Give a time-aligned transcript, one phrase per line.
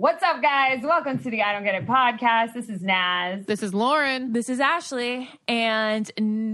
[0.00, 0.80] What's up, guys?
[0.82, 2.54] Welcome to the I Don't Get It podcast.
[2.54, 3.44] This is Naz.
[3.44, 4.32] This is Lauren.
[4.32, 6.06] This is Ashley, and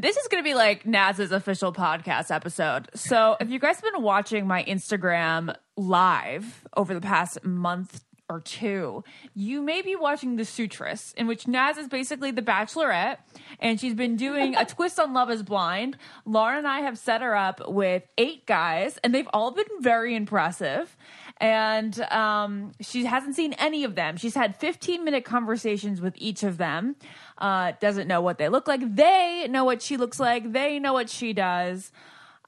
[0.03, 2.89] this is going to be like Naz's official podcast episode.
[2.97, 8.41] So, if you guys have been watching my Instagram live over the past month or
[8.41, 13.19] two, you may be watching The Suitress, in which Naz is basically the bachelorette,
[13.61, 15.97] and she's been doing a twist on Love is Blind.
[16.25, 20.17] Lauren and I have set her up with eight guys, and they've all been very
[20.17, 20.97] impressive
[21.39, 24.17] and um, she hasn't seen any of them.
[24.17, 26.97] She's had 15 minute conversations with each of them.
[27.39, 28.97] Uh, doesn't know what they look like.
[28.97, 30.53] They know what she looks like.
[30.53, 31.93] They know what she does.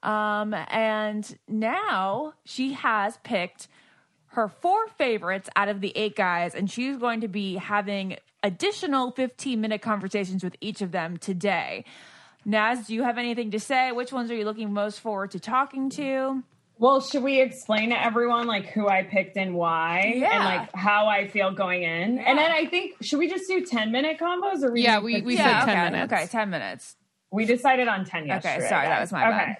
[0.01, 3.67] Um, and now she has picked
[4.27, 9.11] her four favorites out of the eight guys, and she's going to be having additional
[9.11, 11.83] 15 minute conversations with each of them today.
[12.45, 13.91] Naz, do you have anything to say?
[13.91, 16.43] Which ones are you looking most forward to talking to?
[16.81, 20.29] Well, should we explain to everyone like who I picked and why, Yeah.
[20.33, 22.19] and like how I feel going in?
[22.19, 25.05] And then I think should we just do ten minute combos or we Yeah, do
[25.05, 25.27] we- 15?
[25.27, 26.13] we yeah, said 10 okay, minutes.
[26.13, 26.95] Okay, 10 minutes.
[27.31, 28.67] we decided on ten yesterday.
[28.69, 29.41] sorry, that was my bad.
[29.41, 29.57] okay.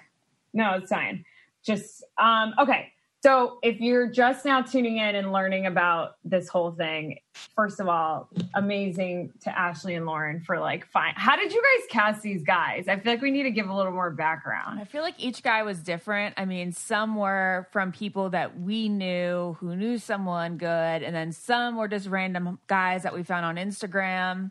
[0.54, 1.24] No, it's fine.
[1.62, 2.90] Just um okay.
[3.22, 7.18] So if you're just now tuning in and learning about this whole thing,
[7.54, 11.12] first of all, amazing to Ashley and Lauren for like fine.
[11.16, 12.88] How did you guys cast these guys?
[12.88, 14.80] I feel like we need to give a little more background.
[14.80, 16.34] I feel like each guy was different.
[16.38, 21.32] I mean, some were from people that we knew who knew someone good, and then
[21.32, 24.50] some were just random guys that we found on Instagram.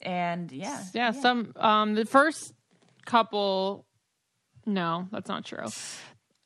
[0.00, 2.54] And yeah, Yeah, some um the first
[3.06, 3.86] couple
[4.66, 5.66] no, that's not true.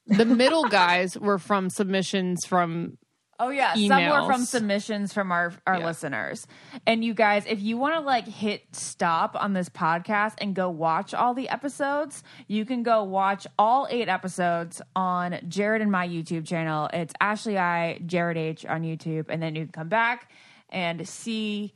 [0.09, 2.99] The middle guys were from submissions from
[3.41, 5.87] Oh yeah, some were from submissions from our our Yeah.
[5.87, 6.45] listeners.
[6.89, 10.69] And you guys, if you want to like hit stop on this podcast and go
[10.71, 16.09] watch all the episodes, you can go watch all eight episodes on Jared and my
[16.09, 16.91] YouTube channel.
[16.93, 20.33] It's Ashley I Jared H on YouTube, and then you can come back
[20.71, 21.75] and see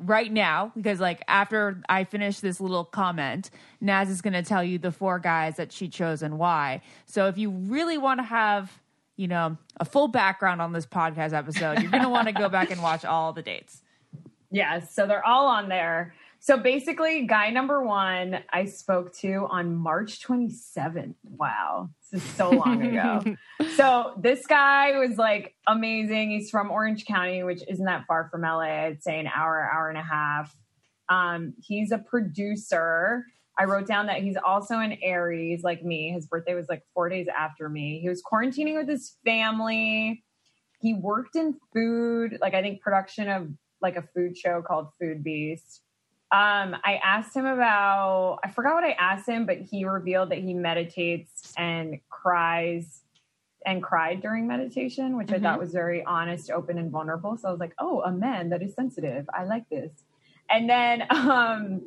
[0.00, 3.50] right now because like after I finish this little comment,
[3.80, 6.82] Naz is going to tell you the four guys that she chose and why.
[7.06, 8.80] So if you really want to have,
[9.16, 12.48] you know, a full background on this podcast episode, you're going to want to go
[12.48, 13.82] back and watch all the dates.
[14.52, 16.12] Yes, so they're all on there.
[16.42, 21.14] So basically, guy number one I spoke to on March 27th.
[21.22, 23.36] Wow, this is so long ago.
[23.76, 26.30] so this guy was like amazing.
[26.30, 28.86] He's from Orange County, which isn't that far from LA.
[28.86, 30.56] I'd say an hour, hour and a half.
[31.10, 33.26] Um, he's a producer.
[33.58, 36.10] I wrote down that he's also an Aries, like me.
[36.10, 38.00] His birthday was like four days after me.
[38.00, 40.24] He was quarantining with his family.
[40.80, 43.48] He worked in food, like I think production of
[43.82, 45.82] like a food show called Food Beast.
[46.32, 50.38] Um, I asked him about, I forgot what I asked him, but he revealed that
[50.38, 53.02] he meditates and cries
[53.66, 57.36] and cried during meditation, which I thought was very honest, open, and vulnerable.
[57.36, 59.28] So I was like, oh, a man that is sensitive.
[59.34, 59.90] I like this.
[60.48, 61.82] And then, um,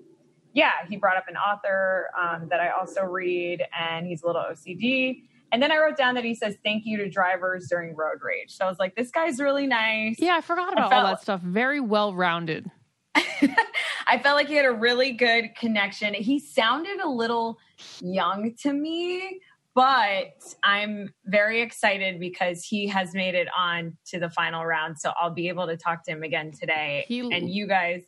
[0.53, 4.43] yeah, he brought up an author um, that I also read, and he's a little
[4.43, 5.23] OCD.
[5.51, 8.55] And then I wrote down that he says thank you to drivers during road rage.
[8.55, 10.15] So I was like, this guy's really nice.
[10.19, 11.41] Yeah, I forgot about all felt- that stuff.
[11.41, 12.69] Very well rounded.
[13.15, 16.13] I felt like he had a really good connection.
[16.13, 17.57] He sounded a little
[18.01, 19.39] young to me,
[19.75, 20.33] but
[20.63, 24.99] I'm very excited because he has made it on to the final round.
[24.99, 27.05] So I'll be able to talk to him again today.
[27.07, 28.03] He- and you guys.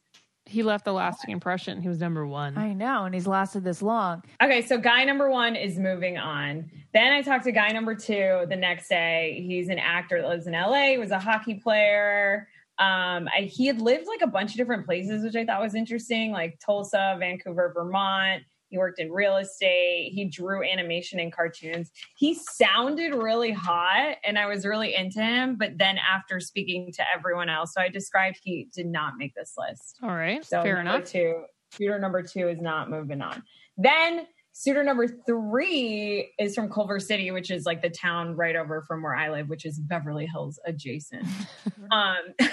[0.48, 1.82] He left a lasting impression.
[1.82, 2.56] He was number one.
[2.56, 4.22] I know, and he's lasted this long.
[4.44, 6.70] Okay, so guy number one is moving on.
[6.94, 9.44] Then I talked to guy number two the next day.
[9.48, 12.48] He's an actor that lives in LA, he was a hockey player.
[12.78, 15.76] Um, I, he had lived like a bunch of different places, which I thought was
[15.76, 18.44] interesting, like Tulsa, Vancouver, Vermont.
[18.70, 20.12] He worked in real estate.
[20.14, 21.92] He drew animation and cartoons.
[22.18, 25.56] He sounded really hot and I was really into him.
[25.56, 29.54] But then after speaking to everyone else, so I described he did not make this
[29.58, 30.00] list.
[30.04, 30.44] All right.
[30.44, 31.10] So Fair number enough.
[31.10, 33.44] two, shooter number two is not moving on.
[33.78, 34.26] Then
[34.58, 39.04] suitor number three is from Culver City, which is like the town right over from
[39.04, 41.26] where I live, which is Beverly Hills adjacent.
[41.92, 42.16] um,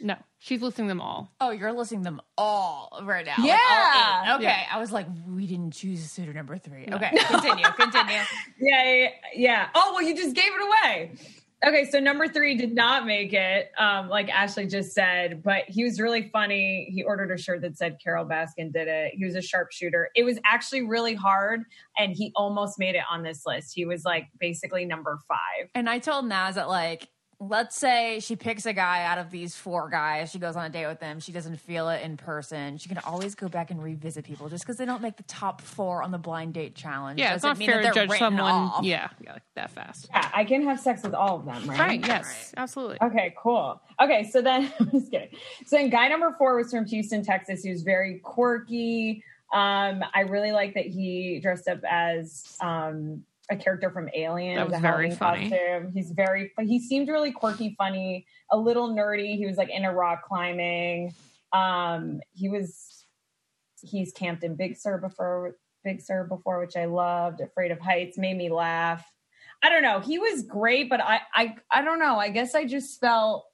[0.00, 1.32] No, she's listing them all.
[1.40, 3.34] Oh, you're listing them all right now.
[3.38, 3.54] Yeah.
[3.54, 4.36] Like all.
[4.36, 4.44] Okay.
[4.44, 4.62] Yeah.
[4.70, 6.86] I was like, we didn't choose suitor number three.
[6.90, 7.10] Okay.
[7.26, 7.64] Continue.
[7.64, 8.20] Continue.
[8.60, 9.68] yeah, yeah, yeah.
[9.74, 11.12] Oh, well, you just gave it away.
[11.66, 15.82] Okay, so number three did not make it, um, like Ashley just said, but he
[15.82, 16.88] was really funny.
[16.94, 19.14] He ordered a shirt that said Carole Baskin did it.
[19.16, 20.10] He was a sharpshooter.
[20.14, 21.64] It was actually really hard,
[21.98, 23.72] and he almost made it on this list.
[23.74, 25.68] He was like basically number five.
[25.74, 27.08] And I told Naz that like,
[27.40, 30.68] let's say she picks a guy out of these four guys, she goes on a
[30.70, 32.78] date with them, she doesn't feel it in person.
[32.78, 35.60] She can always go back and revisit people just because they don't make the top
[35.60, 37.20] four on the blind date challenge.
[37.20, 38.50] Yeah, it's doesn't mean fair that to judge someone.
[38.50, 38.84] off.
[38.84, 40.08] Yeah, yeah, like that fast.
[40.12, 41.78] Yeah, I can have sex with all of them, right?
[41.78, 42.06] Right.
[42.06, 42.52] Yes.
[42.56, 42.98] Absolutely.
[43.02, 43.80] Okay, cool.
[44.02, 45.30] Okay, so then I'm just kidding.
[45.66, 47.62] So then guy number four was from Houston, Texas.
[47.62, 49.22] He was very quirky.
[49.52, 54.56] Um, I really like that he dressed up as um a character from Alien.
[54.56, 55.50] That was a very Halloween funny.
[55.50, 55.92] Costume.
[55.92, 59.36] He's very he seemed really quirky, funny, a little nerdy.
[59.36, 61.14] He was like into rock climbing.
[61.52, 63.06] Um, he was
[63.82, 67.40] he's camped in Big Sur before Big Sur before, which I loved.
[67.40, 69.04] Afraid of Heights made me laugh.
[69.62, 70.00] I don't know.
[70.00, 72.18] He was great, but I I I don't know.
[72.18, 73.46] I guess I just felt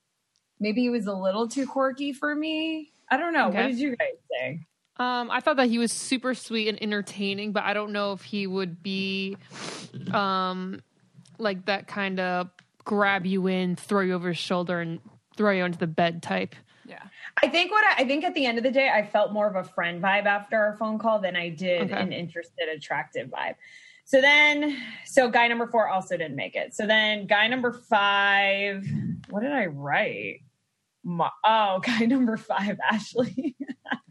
[0.59, 2.93] maybe he was a little too quirky for me.
[3.11, 3.49] I don't know.
[3.49, 4.67] What did you guys say?
[4.97, 8.23] Um, I thought that he was super sweet and entertaining, but I don't know if
[8.23, 9.37] he would be,
[10.13, 10.81] um,
[11.39, 12.51] like that kind of
[12.85, 15.01] grab you in, throw you over his shoulder, and
[15.37, 16.55] throw you onto the bed type.
[16.87, 17.03] Yeah.
[17.43, 19.49] I think what I, I think at the end of the day, I felt more
[19.49, 22.01] of a friend vibe after our phone call than I did Okay.
[22.01, 23.55] an interested, attractive vibe.
[24.05, 24.77] So then,
[25.07, 26.75] so guy number four also didn't make it.
[26.75, 28.87] So then, guy number five,
[29.31, 30.43] what did I write?
[31.03, 33.57] Ma- oh, guy number five, Ashley.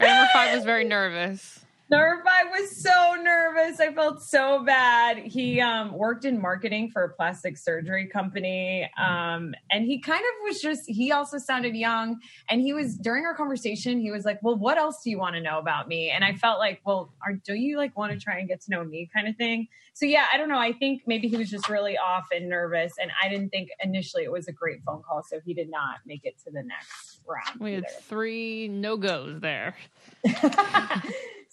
[0.00, 1.60] Number five was very nervous.
[1.88, 3.78] Number five was so nervous.
[3.78, 5.18] I felt so bad.
[5.18, 8.90] He um, worked in marketing for a plastic surgery company.
[8.98, 12.18] Um, and he kind of was just, he also sounded young.
[12.50, 15.36] And he was, during our conversation, he was like, Well, what else do you want
[15.36, 16.10] to know about me?
[16.10, 18.70] And I felt like, Well, are, do you like want to try and get to
[18.72, 19.68] know me kind of thing?
[19.94, 20.58] So, yeah, I don't know.
[20.58, 22.94] I think maybe he was just really off and nervous.
[23.00, 25.22] And I didn't think initially it was a great phone call.
[25.22, 27.60] So he did not make it to the next round.
[27.60, 27.92] We had either.
[28.02, 29.76] three no goes there.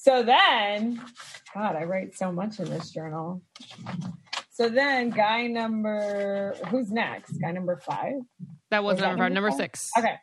[0.03, 1.01] so then,
[1.53, 3.41] God, I write so much in this journal.
[4.51, 7.37] So then, guy number who's next?
[7.37, 8.15] Guy number five.
[8.69, 9.31] That was Was that number five.
[9.31, 9.91] number Number six.
[9.97, 10.15] Okay.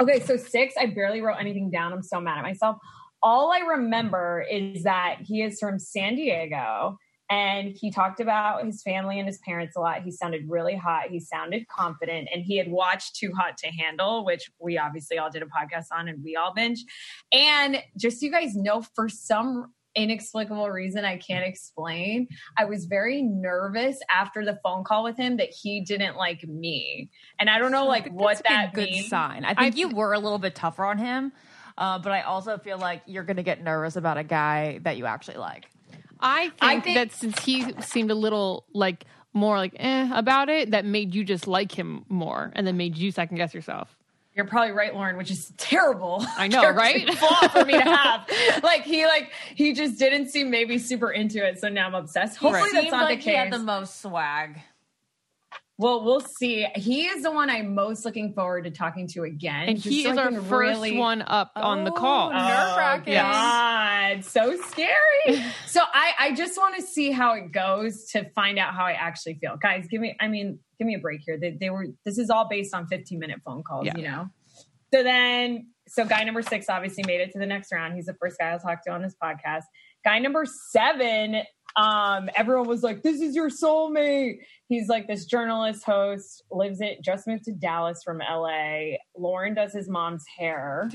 [0.00, 1.92] Okay, so six, I barely wrote anything down.
[1.92, 2.78] I'm so mad at myself.
[3.22, 8.82] All I remember is that he is from San Diego and he talked about his
[8.82, 10.02] family and his parents a lot.
[10.02, 11.08] He sounded really hot.
[11.08, 15.30] He sounded confident and he had watched Too Hot to Handle, which we obviously all
[15.30, 16.84] did a podcast on and we all binge.
[17.32, 22.84] And just so you guys know, for some inexplicable reason I can't explain, I was
[22.84, 27.10] very nervous after the phone call with him that he didn't like me.
[27.40, 29.08] And I don't know like what That's that a good means.
[29.08, 29.44] sign.
[29.44, 31.32] I think you were a little bit tougher on him,
[31.76, 34.96] uh, but I also feel like you're going to get nervous about a guy that
[34.96, 35.66] you actually like.
[36.20, 40.48] I think, I think- that since he seemed a little like more like eh about
[40.48, 43.96] it, that made you just like him more, and then made you second guess yourself.
[44.34, 46.22] You're probably right, Lauren, which is terrible.
[46.36, 47.14] I know, character right?
[47.14, 48.28] Flaw for me to have.
[48.62, 52.36] like he, like he just didn't seem maybe super into it, so now I'm obsessed.
[52.36, 54.60] Hopefully that's Seemed not like the he had the most swag.
[55.78, 56.66] Well, we'll see.
[56.74, 60.12] He is the one I'm most looking forward to talking to again, And he so
[60.12, 60.48] is our first
[60.80, 62.30] really- one up on the Oh, call.
[62.32, 63.14] Nerve-wracking.
[63.14, 65.44] Oh, God, so scary.
[65.66, 68.92] so I, I just want to see how it goes to find out how I
[68.92, 69.56] actually feel.
[69.60, 71.38] Guys, give me, I mean, give me a break here.
[71.38, 73.96] They, they were, this is all based on 15 minute phone calls, Yeah.
[73.96, 74.28] you know?
[74.94, 77.94] So then, so guy number six obviously made it to the next round.
[77.94, 79.62] He's the first guy I'll talk to on this podcast.
[80.04, 81.42] Guy number seven,
[81.76, 84.38] um, everyone was like, this is your soulmate.
[84.68, 88.96] He's like this journalist host, lives it, just moved to Dallas from LA.
[89.16, 90.90] Lauren does his mom's hair.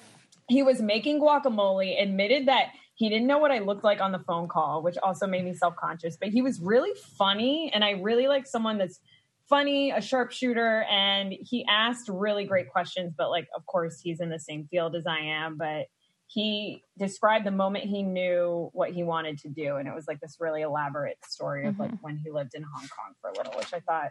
[0.48, 4.18] he was making guacamole, admitted that he didn't know what I looked like on the
[4.20, 6.16] phone call, which also made me self conscious.
[6.18, 9.00] But he was really funny, and I really like someone that's
[9.48, 13.12] funny, a sharpshooter, and he asked really great questions.
[13.16, 15.86] But like, of course, he's in the same field as I am, but
[16.26, 20.20] he described the moment he knew what he wanted to do and it was like
[20.20, 22.04] this really elaborate story of like mm-hmm.
[22.04, 24.10] when he lived in hong kong for a little which i thought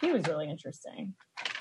[0.00, 1.12] he was really interesting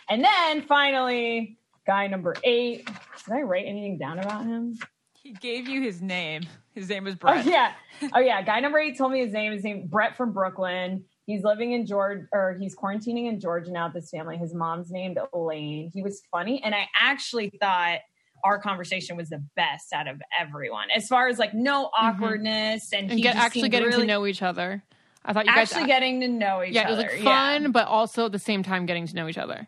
[0.09, 1.57] and then finally
[1.87, 2.87] guy number eight
[3.25, 4.77] did i write anything down about him
[5.25, 6.43] He gave you his name.
[6.75, 7.47] His name is Oh Brett.
[7.47, 7.71] yeah,
[8.13, 8.43] oh yeah.
[8.43, 9.53] Guy number eight told me his name.
[9.53, 11.03] His name Brett from Brooklyn.
[11.25, 14.37] He's living in Georgia, or he's quarantining in Georgia now with his family.
[14.37, 15.89] His mom's named Elaine.
[15.91, 18.01] He was funny, and I actually thought
[18.43, 22.05] our conversation was the best out of everyone, as far as like no mm-hmm.
[22.05, 24.83] awkwardness and, and get actually getting really- to know each other.
[25.27, 27.23] I thought you guys actually getting to know each other, yeah, it was like yeah.
[27.23, 29.67] fun, but also at the same time getting to know each other.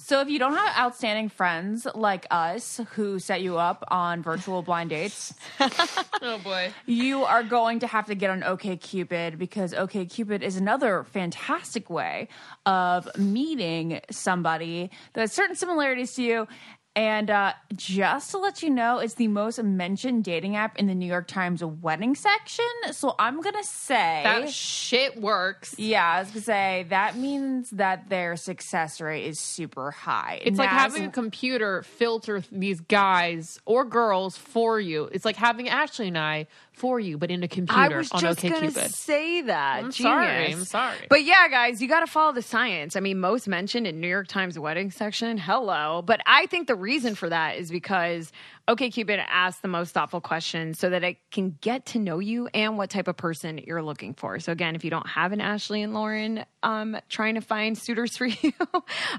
[0.00, 4.62] So if you don't have outstanding friends like us who set you up on virtual
[4.62, 5.34] blind dates,
[6.22, 6.72] Oh boy.
[6.86, 12.28] you are going to have to get on OKCupid because OKCupid is another fantastic way
[12.64, 16.48] of meeting somebody that has certain similarities to you.
[16.96, 20.96] And uh, just to let you know, it's the most mentioned dating app in the
[20.96, 22.64] New York Times wedding section.
[22.90, 25.76] So I'm gonna say That shit works.
[25.78, 30.40] Yeah, I was gonna say that means that their success rate is super high.
[30.42, 35.08] It's like having a computer filter these guys or girls for you.
[35.12, 38.20] It's like having Ashley and I for you, but in a computer I was on
[38.20, 38.90] just gonna OkCupid.
[38.90, 39.76] say that.
[39.84, 39.96] I'm Genius.
[39.96, 40.52] sorry.
[40.52, 41.06] I'm sorry.
[41.10, 42.96] But yeah, guys, you got to follow the science.
[42.96, 45.36] I mean, most mentioned in New York Times wedding section.
[45.38, 48.32] Hello, but I think the reason for that is because
[48.68, 52.76] OkCupid asks the most thoughtful questions so that it can get to know you and
[52.76, 54.38] what type of person you're looking for.
[54.40, 58.16] So again, if you don't have an Ashley and Lauren um, trying to find suitors
[58.16, 58.52] for you,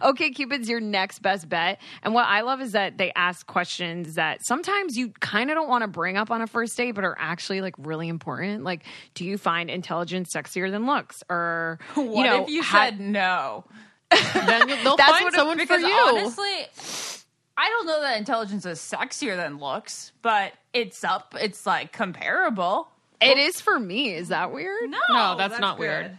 [0.01, 1.82] OkCupid's your next best bet.
[2.03, 5.70] And what I love is that they ask questions that sometimes you kind of don't
[5.70, 8.63] want to bring up on a first date, but are actually like really important.
[8.63, 8.84] Like,
[9.15, 11.24] do you find intelligence sexier than looks?
[11.29, 13.65] Or what you know, if you ha- said no?
[14.12, 15.89] then they'll That's find what it- someone for Because you.
[15.94, 17.19] honestly,
[17.60, 21.36] I don't know that intelligence is sexier than looks, but it's up.
[21.38, 22.88] It's like comparable.
[23.20, 24.13] it is for me?
[24.13, 24.89] Is that weird?
[24.89, 26.18] No, no, that's not weird.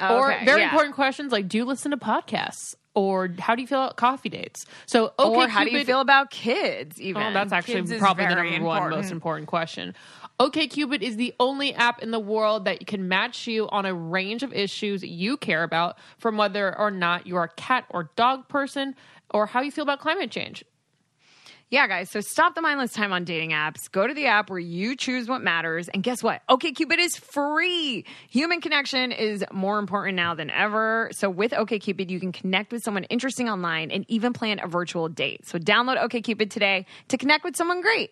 [0.00, 0.70] Oh, or okay, very yeah.
[0.70, 2.74] important questions like do you listen to podcasts?
[2.94, 4.66] Or how do you feel about coffee dates?
[4.86, 6.96] So okay, or how do you feel about kids?
[6.98, 9.02] Oh, even Oh, that's actually Kids is probably the very number one important.
[9.02, 9.94] most important question.
[10.40, 13.94] Okay, OKCupid is the only app in the world that can match you on a
[13.94, 18.48] range of issues you care about, from whether or not you're a cat or dog
[18.48, 18.94] person,
[19.32, 20.64] or how you feel about climate change.
[21.72, 22.10] Yeah, guys.
[22.10, 23.90] So stop the mindless time on dating apps.
[23.90, 25.88] Go to the app where you choose what matters.
[25.88, 26.42] And guess what?
[26.50, 28.04] OkCupid is free.
[28.28, 31.08] Human connection is more important now than ever.
[31.12, 35.08] So with OkCupid, you can connect with someone interesting online and even plan a virtual
[35.08, 35.46] date.
[35.46, 38.10] So download OkCupid today to connect with someone great.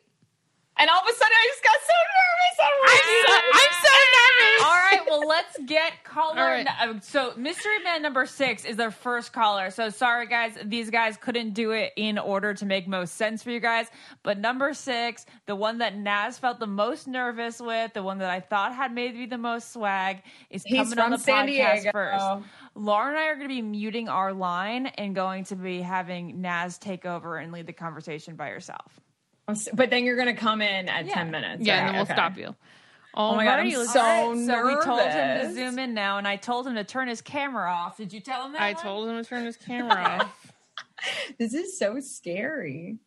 [0.78, 2.56] And all of a sudden, I just got so nervous.
[2.62, 4.62] I'm, I'm so nervous.
[4.62, 6.40] All right, well, let's get caller.
[6.40, 6.66] All right.
[6.80, 9.70] uh, So, mystery man number six is their first caller.
[9.70, 13.50] So, sorry, guys, these guys couldn't do it in order to make most sense for
[13.50, 13.88] you guys.
[14.22, 18.30] But number six, the one that Naz felt the most nervous with, the one that
[18.30, 21.90] I thought had maybe the most swag, is He's coming on the San podcast Diego.
[21.92, 22.24] first.
[22.74, 26.40] Laura and I are going to be muting our line and going to be having
[26.40, 28.98] Naz take over and lead the conversation by herself.
[29.72, 31.14] But then you're going to come in at Yeah.
[31.14, 31.62] 10 minutes.
[31.64, 31.78] Yeah, right?
[31.80, 32.12] and then we'll Okay.
[32.14, 32.54] stop you.
[33.12, 35.78] Oh my God, I'm Alrighty, let's- so All right, so we told him to zoom
[35.80, 37.96] in now, and I told him to turn his camera off.
[37.96, 38.62] Did you tell him that?
[38.62, 38.82] I one?
[38.82, 40.52] told him to turn his camera off.
[41.38, 42.98] This is so scary.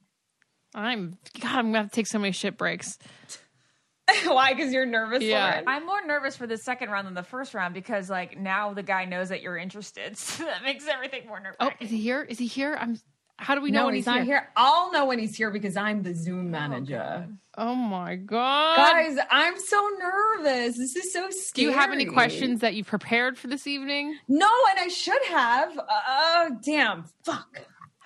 [0.74, 1.52] I'm God.
[1.60, 2.98] I'm gonna have to take so many shit breaks.
[4.26, 4.54] Why?
[4.54, 5.22] Because you're nervous.
[5.22, 5.46] Yeah.
[5.48, 5.64] Lauren?
[5.68, 8.82] I'm more nervous for the second round than the first round because, like, now the
[8.84, 11.58] guy knows that you're interested, so that makes everything more nervous.
[11.60, 12.24] Oh, is he here?
[12.24, 12.76] Is he here?
[12.80, 13.00] I'm.
[13.44, 14.50] How do we know no, when he's, he's, not here.
[14.56, 17.28] I'll know when he's here because I'm the Zoom oh, manager.
[17.58, 20.78] Oh my god, Guys, I'm so nervous.
[20.78, 21.52] This is so scary.
[21.54, 24.18] Do you have any questions that you've prepared for this evening?
[24.28, 25.78] No, and I should have.
[25.78, 27.06] Oh, damn.
[27.24, 27.62] Fuck.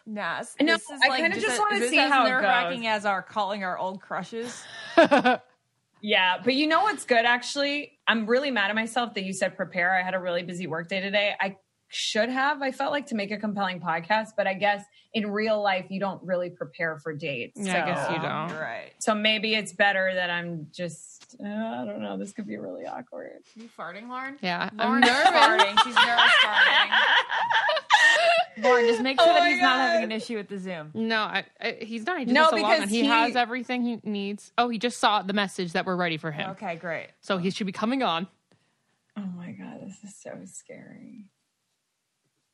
[0.06, 3.06] Naz, No, this is I like kinda just as- wanna see how it nerve-wracking as
[3.06, 4.63] our calling our old crushes.
[6.01, 8.00] Yeah, but you know what's good actually?
[8.08, 9.96] I'm really mad at myself that you said prepare.
[9.96, 11.34] I had a really busy work day today.
[11.39, 11.58] I
[11.89, 15.62] should have, I felt like to make a compelling podcast, but I guess in real
[15.63, 17.60] life you don't really prepare for dates.
[17.62, 18.50] Yeah, I guess you don't.
[18.50, 18.91] You're right.
[19.00, 22.86] So maybe it's better that I'm just uh, I don't know, this could be really
[22.86, 23.39] awkward.
[23.56, 24.38] You farting, Lauren?
[24.41, 25.17] Yeah, I'm nervous.
[25.27, 25.84] farting.
[25.84, 26.91] She's nervous farting.
[28.63, 30.89] Lauren, just make sure Oh that my he's not having an issue with the Zoom.
[30.96, 32.20] No, I, I, he's not.
[32.20, 32.89] He No, wants because.
[32.89, 34.51] He, he- has everything he needs.
[34.58, 36.50] Oh, he just saw the message that we're ready for him.
[36.51, 37.08] Okay, great.
[37.22, 38.27] So he should be coming on.
[39.15, 41.25] Oh my god, this is so scary.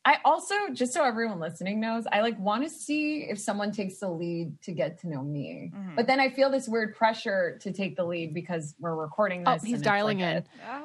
[0.06, 3.98] I also, just so everyone listening knows, I like want to see if someone takes
[3.98, 5.70] the lead to get to know me.
[5.74, 5.94] Mm-hmm.
[5.96, 9.54] But then I feel this weird pressure to take the lead because we're recording Oh,
[9.54, 9.62] this.
[9.62, 10.44] he's and dialing like in.
[10.68, 10.82] A,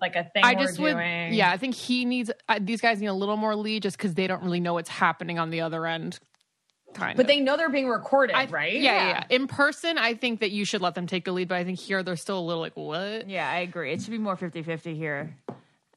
[0.00, 0.92] like a thing I we're just would.
[0.92, 1.34] doing.
[1.34, 2.30] Yeah, I think he needs.
[2.48, 4.88] Uh, these guys need a little more lead, just because they don't really know what's
[4.88, 6.18] happening on the other end.
[6.94, 7.28] Kind But of.
[7.28, 8.72] they know they're being recorded, I- right?
[8.72, 9.24] Yeah, yeah, yeah.
[9.30, 11.78] In person, I think that you should let them take the lead, but I think
[11.78, 13.28] here they're still a little like, what?
[13.28, 13.92] Yeah, I agree.
[13.92, 15.36] It should be more 50 50 here.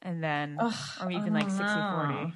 [0.02, 0.58] And then,
[1.02, 2.32] or even like 60 40.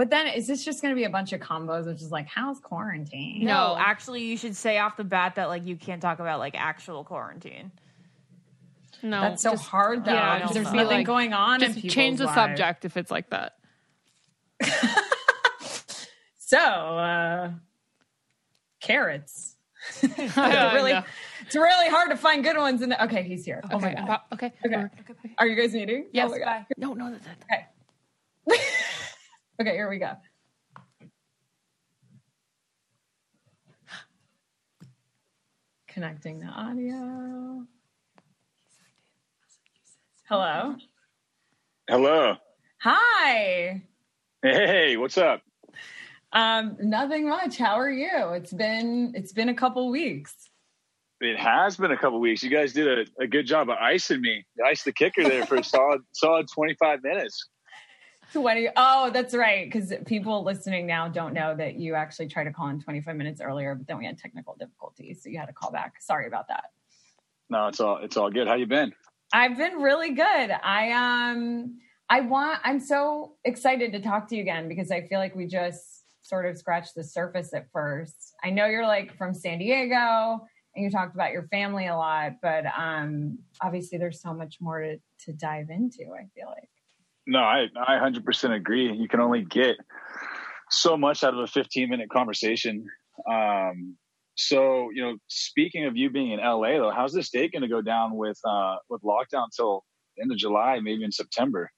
[0.00, 2.26] But then is this just going to be a bunch of combos, which is like,
[2.26, 3.44] how's quarantine?
[3.44, 6.54] No, actually, you should say off the bat that like you can't talk about like
[6.58, 7.70] actual quarantine.
[9.02, 10.12] No, That's so just- hard though.
[10.14, 11.56] yeah, 'cause just there's be nothing like- going on.
[11.62, 12.34] in Just people's change the lives.
[12.34, 13.56] subject if it's like that.
[16.38, 17.50] So, uh,
[18.80, 19.54] carrots.
[20.02, 21.02] It's really, no.
[21.46, 22.80] it's really hard to find good ones.
[22.80, 23.60] In the, okay, he's here.
[23.70, 24.02] Oh my Okay.
[24.06, 24.20] god.
[24.32, 24.52] Okay.
[24.64, 24.76] Okay.
[24.76, 24.90] We're-
[25.36, 26.06] Are you guys meeting?
[26.12, 26.28] Yes.
[26.28, 26.66] Oh my God.
[26.78, 27.72] No, no, that, that,
[28.50, 28.60] Okay.
[29.60, 30.12] Okay, here we go.
[35.88, 37.66] Connecting the audio.
[40.28, 40.76] Hello.
[41.88, 42.36] Hello.
[42.82, 43.82] Hi.
[44.42, 45.42] Hey, what's up?
[46.32, 47.58] Um, nothing much.
[47.58, 48.30] How are you?
[48.34, 50.32] It's been it's been a couple weeks.
[51.20, 52.42] It has been a couple weeks.
[52.42, 54.46] You guys did a, a good job of icing me.
[54.56, 57.48] You iced the kicker there for a solid solid 25 minutes.
[58.32, 62.52] 20 oh that's right because people listening now don't know that you actually tried to
[62.52, 65.52] call in 25 minutes earlier but then we had technical difficulties so you had to
[65.52, 65.94] call back.
[66.00, 66.64] Sorry about that.
[67.48, 68.46] No, it's all it's all good.
[68.46, 68.92] How you been?
[69.32, 70.50] i've been really good.
[70.50, 75.18] I um i want i'm so excited to talk to you again because i feel
[75.18, 78.34] like we just sort of scratched the surface at first.
[78.44, 82.34] I know you're like from san diego and you talked about your family a lot
[82.42, 86.70] but um obviously there's so much more to, to dive into i feel like
[87.30, 88.92] No, I I 100% agree.
[88.92, 89.76] You can only get
[90.68, 92.84] so much out of a 15 minute conversation.
[93.30, 93.96] Um,
[94.34, 97.68] so you know, speaking of you being in LA though, how's this date going to
[97.68, 99.84] go down with uh, with lockdown till
[100.20, 101.70] end of July, maybe in September?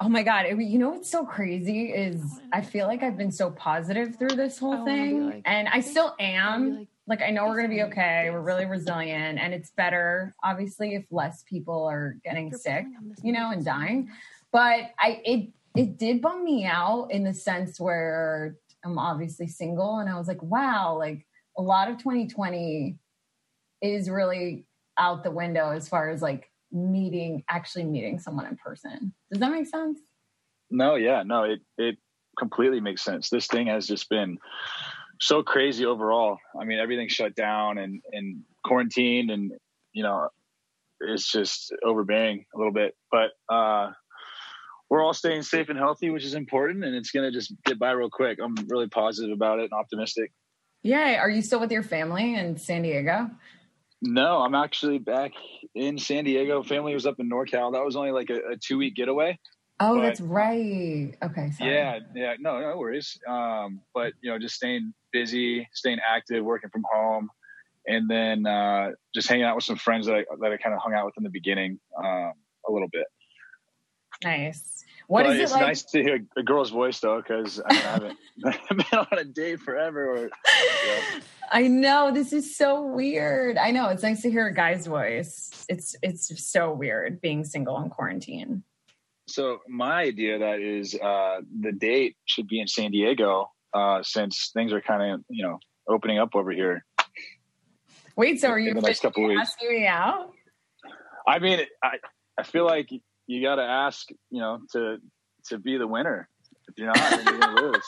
[0.00, 0.44] Oh my god!
[0.46, 2.20] It- you know what's so crazy is
[2.52, 6.14] I feel like I've been so positive through this whole thing, like- and I still
[6.20, 6.76] am.
[6.76, 8.28] like, Like I know we're gonna be okay.
[8.30, 13.08] We're really resilient, and it's better, obviously, if less people are getting sick, pulling on
[13.08, 14.10] this you know, and dying.
[14.52, 19.98] But I it it did bum me out in the sense where I'm obviously single,
[19.98, 21.26] and I was like, wow, like
[21.56, 22.96] a lot of 2020
[23.82, 24.66] is really
[24.98, 29.12] out the window as far as like meeting, actually meeting someone in person.
[29.30, 29.98] Does that make sense?
[30.70, 31.98] No, yeah, no, it it
[32.38, 33.28] completely makes sense.
[33.28, 34.38] This thing has just been
[35.20, 36.38] so crazy overall.
[36.60, 39.52] I mean, everything's shut down and and quarantined, and
[39.92, 40.28] you know,
[41.00, 42.94] it's just overbearing a little bit.
[43.10, 43.92] But uh,
[45.10, 48.08] all staying safe and healthy, which is important, and it's gonna just get by real
[48.08, 48.38] quick.
[48.40, 50.30] I'm really positive about it and optimistic.
[50.82, 51.16] Yeah.
[51.20, 53.28] Are you still with your family in San Diego?
[54.02, 55.32] No, I'm actually back
[55.74, 56.62] in San Diego.
[56.62, 57.72] Family was up in NorCal.
[57.72, 59.36] That was only like a, a two week getaway.
[59.80, 61.12] Oh, But- that's right.
[61.24, 61.50] Okay.
[61.50, 61.74] Sorry.
[61.74, 63.18] Yeah, yeah, no, no worries.
[63.28, 67.28] Um, but you know, just staying busy, staying active, working from home,
[67.88, 70.80] and then uh, just hanging out with some friends that I that I kind of
[70.80, 72.32] hung out with in the beginning um,
[72.68, 73.06] a little bit.
[74.22, 74.84] Nice.
[75.10, 75.66] What but is it's it like?
[75.66, 80.14] nice to hear a girl's voice though, because I, haven't been on a date forever.
[80.14, 80.30] Or,
[80.86, 81.20] yeah.
[81.50, 83.58] I know this is so weird.
[83.58, 85.66] I know it's nice to hear a guy's voice.
[85.68, 88.62] It's it's so weird being single in quarantine.
[89.26, 94.52] So my idea that is uh, the date should be in San Diego, uh, since
[94.54, 96.84] things are kind of you know opening up over here.
[98.14, 99.40] Wait, so are you the next couple weeks.
[99.40, 100.30] asking me out?
[101.26, 101.96] I mean, I
[102.38, 102.92] I feel like
[103.30, 104.98] you got to ask, you know, to
[105.48, 106.28] to be the winner.
[106.68, 107.84] If you're not, then you're gonna lose.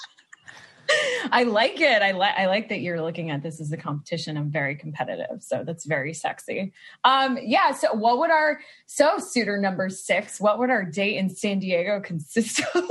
[1.30, 2.00] I like it.
[2.02, 4.36] I like I like that you're looking at this as a competition.
[4.36, 6.72] I'm very competitive, so that's very sexy.
[7.02, 7.72] Um, yeah.
[7.72, 10.40] So, what would our so suitor number six?
[10.40, 12.84] What would our date in San Diego consist of?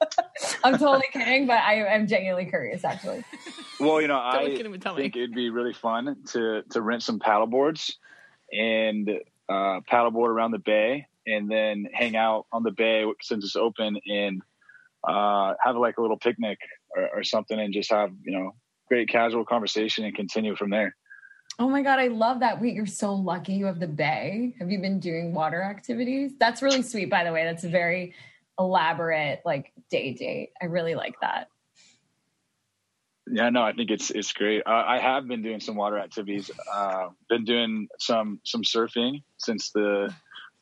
[0.64, 2.84] I'm totally kidding, but I am genuinely curious.
[2.84, 3.24] Actually,
[3.80, 5.02] Well, you know, Don't I look at him and tell me.
[5.02, 7.96] think it'd be really fun to to rent some paddle boards
[8.52, 9.08] and
[9.48, 13.98] uh, paddleboard around the bay, and then hang out on the bay since it's open
[14.06, 14.42] and
[15.06, 16.58] uh, have like a little picnic
[16.96, 18.52] or, or something, and just have you know
[18.88, 20.94] great casual conversation and continue from there.
[21.58, 22.60] oh my god, I love that.
[22.60, 23.54] Wait, you're so lucky.
[23.54, 24.54] You have the bay.
[24.58, 26.32] Have you been doing water activities?
[26.38, 27.44] That's really sweet, by the way.
[27.44, 28.14] That's a very
[28.58, 30.50] elaborate like day date.
[30.60, 31.48] I really like that.
[33.32, 34.62] Yeah, no, I think it's it's great.
[34.66, 36.50] I, I have been doing some water activities.
[36.72, 40.12] Uh, been doing some some surfing since the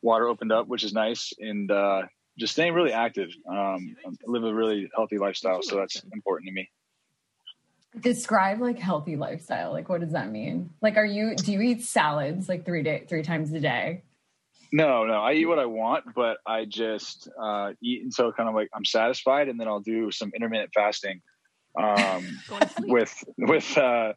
[0.03, 2.03] water opened up, which is nice, and uh,
[2.39, 3.31] just staying really active.
[3.51, 6.69] Um, I live a really healthy lifestyle, so that's important to me.
[8.01, 11.83] describe like healthy lifestyle like what does that mean like are you do you eat
[11.83, 14.03] salads like three day three times a day
[14.71, 18.55] No, no, I eat what I want, but I just uh, eat until kind of
[18.55, 21.23] like I'm satisfied, and then I'll do some intermittent fasting
[21.81, 22.91] um, Going to sleep.
[22.93, 24.13] with with uh,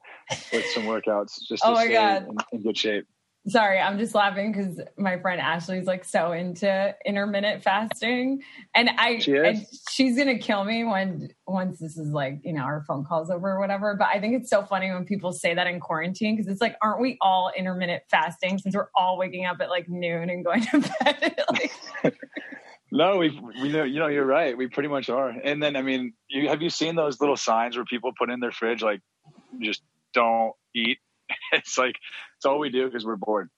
[0.52, 2.28] with some workouts just to Oh my stay God.
[2.28, 3.08] in, in good shape.
[3.48, 8.44] Sorry, I'm just laughing because my friend Ashley's like so into intermittent fasting,
[8.76, 12.62] and I She and she's gonna kill me when once this is like you know
[12.62, 13.96] our phone calls over or whatever.
[13.96, 16.76] But I think it's so funny when people say that in quarantine because it's like,
[16.84, 20.62] aren't we all intermittent fasting since we're all waking up at like noon and going
[20.62, 21.44] to bed?
[21.50, 21.72] like,
[22.92, 23.30] No, we
[23.62, 24.56] we know you know you're right.
[24.56, 25.30] We pretty much are.
[25.30, 28.42] And then I mean, you have you seen those little signs where people put in
[28.42, 29.00] their fridge like
[29.62, 29.82] just
[30.14, 31.00] don't eat?
[31.54, 31.96] It's like
[32.38, 33.50] it's all we do because we're bored.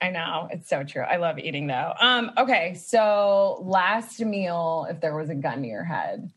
[0.00, 1.02] I know it's so true.
[1.02, 1.92] I love eating though.
[2.00, 6.30] Um, okay, so last meal, if there was a gun to your head,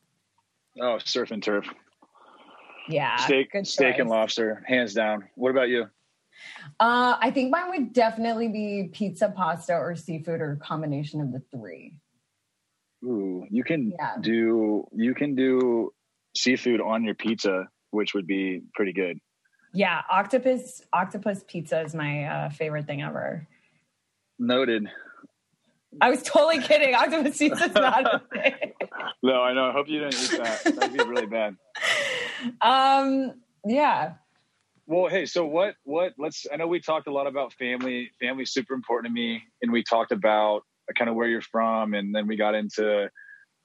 [0.79, 1.65] Oh, surf and turf,
[2.89, 5.23] yeah, steak, steak and lobster, hands down.
[5.35, 5.85] What about you?
[6.79, 11.31] Uh, I think mine would definitely be pizza, pasta, or seafood, or a combination of
[11.31, 11.95] the three.
[13.03, 14.17] Ooh, you can Yeah.
[14.19, 15.93] do you can do
[16.35, 19.19] seafood on your pizza, which would be pretty good.
[19.75, 23.45] Yeah, octopus octopus pizza is my uh, favorite thing ever.
[24.39, 24.87] Noted.
[25.99, 26.95] I was totally kidding.
[26.95, 28.53] Octopus pizza is not a thing.
[29.21, 29.65] No, I know.
[29.65, 30.75] I hope you didn't eat that.
[30.75, 31.55] That'd be really bad.
[32.61, 33.33] Um,
[33.65, 34.13] yeah.
[34.85, 35.75] Well, hey, so what?
[35.83, 36.13] What?
[36.17, 36.45] Let's.
[36.51, 38.11] I know we talked a lot about family.
[38.21, 40.61] Family's super important to me, and we talked about
[40.97, 43.09] kind of where you're from, and then we got into,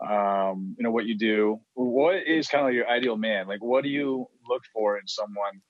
[0.00, 1.60] um, you know, what you do.
[1.74, 3.46] What is kind of like your ideal man?
[3.46, 5.60] Like, what do you look for in someone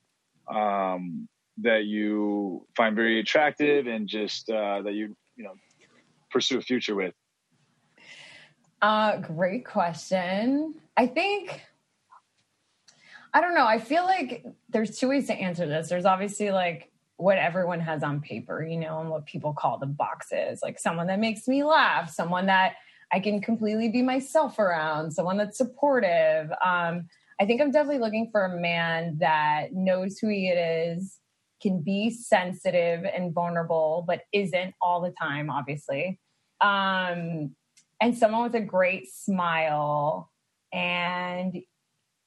[0.47, 1.27] um,
[1.57, 5.53] that you find very attractive, and just uh, that you, you know,
[6.29, 7.13] pursue a future with?
[8.81, 10.75] Uh, great question.
[10.97, 11.61] I think
[13.33, 13.65] I don't know.
[13.65, 15.89] I feel like there's two ways to answer this.
[15.89, 19.85] There's obviously like what everyone has on paper, you know, and what people call the
[19.85, 22.73] boxes, like someone that makes me laugh, someone that
[23.11, 26.51] I can completely be myself around, someone that's supportive.
[26.65, 27.07] Um,
[27.39, 31.19] I think I'm definitely looking for a man that knows who he is,
[31.61, 36.19] can be sensitive and vulnerable, but isn't all the time, obviously.
[36.59, 37.55] Um,
[38.01, 40.31] and someone with a great smile.
[40.73, 41.57] And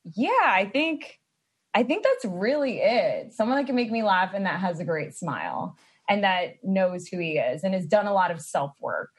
[0.04, 1.18] yeah, I think
[1.74, 3.32] I think that's really it.
[3.32, 5.76] Someone that can make me laugh and that has a great smile
[6.08, 9.10] and that knows who he is and has done a lot of self work.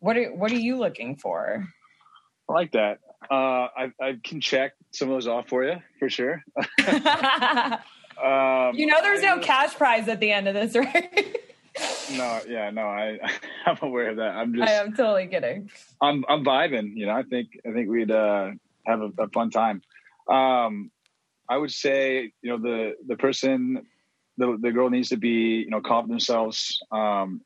[0.00, 1.66] What are what are you looking for?
[2.48, 2.98] I like that.
[3.30, 6.42] Uh, I, I can check some of those off for you for sure.
[8.22, 11.36] Um, you know, there's no cash prize at the end of this, right?
[12.12, 13.18] No, yeah, no, I
[13.66, 14.36] I'm aware of that.
[14.36, 15.70] I'm just I am totally kidding.
[16.00, 16.92] I'm I'm vibing.
[16.94, 18.50] You know, I think I think we'd uh,
[18.86, 19.82] have a, a fun time.
[20.30, 20.90] Um,
[21.48, 23.86] I would say, you know, the the person,
[24.36, 27.40] the the girl needs to be, you know, confident themselves, um,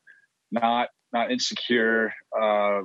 [0.51, 2.13] not not insecure.
[2.39, 2.81] Uh,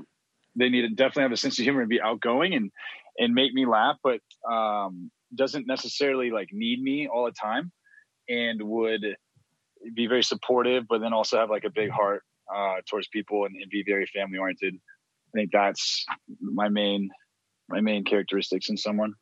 [0.56, 2.72] they need to definitely have a sense of humor and be outgoing and
[3.20, 4.20] and make me laugh, but
[4.52, 7.72] um, doesn't necessarily like need me all the time,
[8.28, 9.02] and would
[9.96, 13.56] be very supportive, but then also have like a big heart uh, towards people and,
[13.56, 14.76] and be very family oriented.
[14.76, 16.06] I think that's
[16.42, 17.10] my main
[17.70, 19.14] my main characteristics in someone.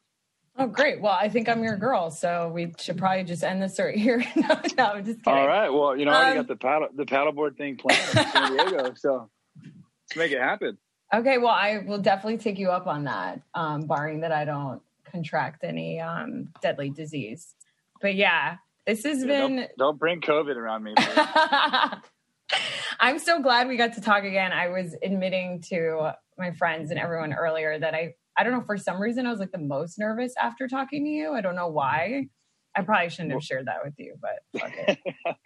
[0.57, 0.99] Oh, great.
[0.99, 4.23] Well, I think I'm your girl, so we should probably just end this right here.
[4.35, 5.39] no, no, I'm just kidding.
[5.39, 5.69] All right.
[5.69, 8.51] Well, you know, I already Um, got the paddle the paddleboard thing planned in San
[8.51, 9.29] Diego, so
[9.63, 10.77] let's make it happen.
[11.13, 14.81] Okay, well, I will definitely take you up on that, um, barring that I don't
[15.11, 17.53] contract any um, deadly disease.
[18.01, 18.55] But yeah,
[18.87, 19.55] this has Yeah, been.
[19.57, 20.93] don't, don't bring COVID around me.
[22.99, 24.51] I'm so glad we got to talk again.
[24.53, 28.77] I was admitting to my friends and everyone earlier that I, I don't know, for
[28.77, 31.33] some reason, I was like the most nervous after talking to you.
[31.33, 32.27] I don't know why.
[32.75, 34.97] I probably shouldn't have shared that with you, but fuck it.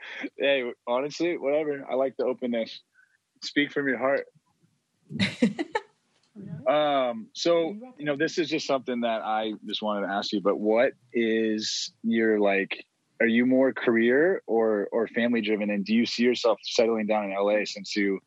[0.38, 1.84] hey, honestly, whatever.
[1.89, 2.82] I like the openness.
[3.43, 4.25] Speak from your heart.
[6.67, 10.41] um, so you know, this is just something that I just wanted to ask you.
[10.41, 12.85] But what is your like?
[13.21, 15.69] Are you more career or or family driven?
[15.69, 18.19] And do you see yourself settling down in LA since you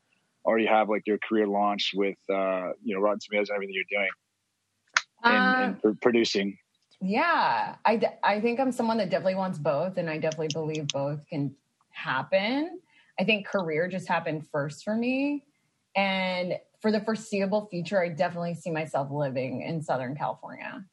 [0.44, 3.84] already have like your career launched with uh, you know Rotten Tomatoes and everything you're
[3.90, 4.08] doing
[5.24, 6.58] and, Um, and pr- producing?
[7.00, 10.88] Yeah, I, d- I think I'm someone that definitely wants both, and I definitely believe
[10.88, 11.54] both can
[11.90, 12.80] happen.
[13.20, 15.44] I think career just happened first for me.
[15.96, 20.84] And for the foreseeable future, I definitely see myself living in Southern California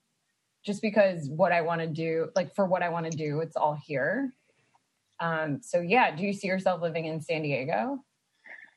[0.65, 3.55] just because what I want to do, like for what I want to do, it's
[3.55, 4.33] all here.
[5.19, 7.99] Um, so, yeah, do you see yourself living in San Diego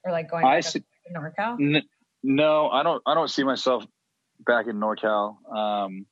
[0.04, 1.58] or like going I see- to NorCal?
[1.76, 1.82] N-
[2.22, 3.02] no, I don't.
[3.06, 3.84] I don't see myself
[4.46, 5.36] back in NorCal.
[5.50, 6.04] Um,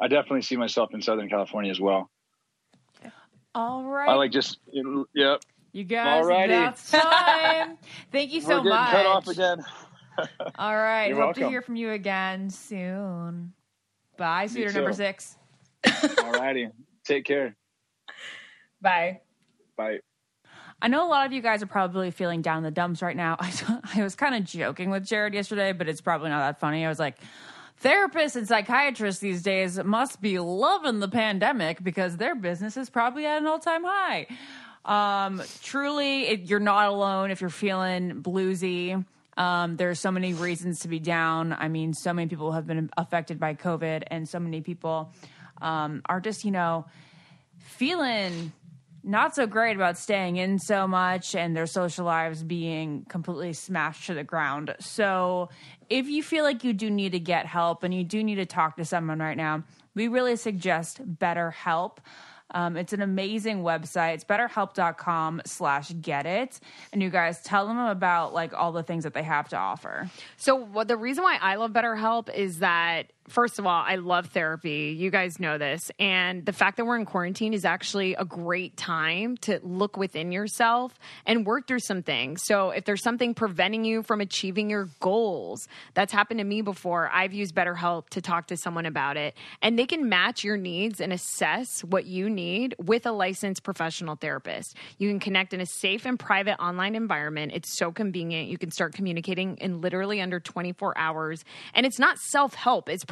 [0.00, 2.10] I definitely see myself in Southern California as well.
[3.54, 4.08] All right.
[4.08, 4.58] I like just
[5.14, 5.40] yep.
[5.72, 6.48] you guys, Alrighty.
[6.48, 7.78] that's time.
[8.12, 8.90] Thank you so We're getting much.
[8.90, 9.64] cut off again.
[10.58, 11.08] All right.
[11.08, 13.52] You're Hope to hear from you again soon.
[14.16, 14.78] Bye, Sweeter too.
[14.78, 15.36] number six.
[16.22, 16.68] All righty.
[17.04, 17.56] take care.
[18.80, 19.20] Bye.
[19.76, 19.98] Bye.
[20.80, 23.16] I know a lot of you guys are probably feeling down in the dumps right
[23.16, 23.36] now.
[23.40, 23.52] I,
[23.96, 26.84] I was kind of joking with Jared yesterday, but it's probably not that funny.
[26.84, 27.18] I was like,
[27.82, 33.26] therapists and psychiatrists these days must be loving the pandemic because their business is probably
[33.26, 34.26] at an all time high.
[34.84, 39.04] Um, truly, it, you're not alone if you're feeling bluesy.
[39.38, 41.52] Um, there's so many reasons to be down.
[41.52, 45.12] I mean, so many people have been affected by COVID, and so many people
[45.62, 46.86] um, are just, you know,
[47.58, 48.52] feeling
[49.04, 54.08] not so great about staying in so much and their social lives being completely smashed
[54.08, 54.74] to the ground.
[54.80, 55.50] So,
[55.88, 58.44] if you feel like you do need to get help and you do need to
[58.44, 59.62] talk to someone right now,
[59.94, 61.98] we really suggest BetterHelp.
[62.52, 64.14] Um, it's an amazing website.
[64.14, 66.60] It's betterhelp.com slash get it.
[66.92, 70.10] And you guys tell them about like all the things that they have to offer.
[70.36, 74.26] So what the reason why I love BetterHelp is that first of all, I love
[74.26, 74.96] therapy.
[74.98, 75.90] You guys know this.
[75.98, 80.32] And the fact that we're in quarantine is actually a great time to look within
[80.32, 82.42] yourself and work through some things.
[82.44, 87.10] So if there's something preventing you from achieving your goals, that's happened to me before.
[87.12, 89.34] I've used BetterHelp to talk to someone about it.
[89.62, 94.16] And they can match your needs and assess what you need with a licensed professional
[94.16, 94.74] therapist.
[94.98, 97.52] You can connect in a safe and private online environment.
[97.54, 98.48] It's so convenient.
[98.48, 101.44] You can start communicating in literally under 24 hours.
[101.74, 103.04] And it's not self help, it's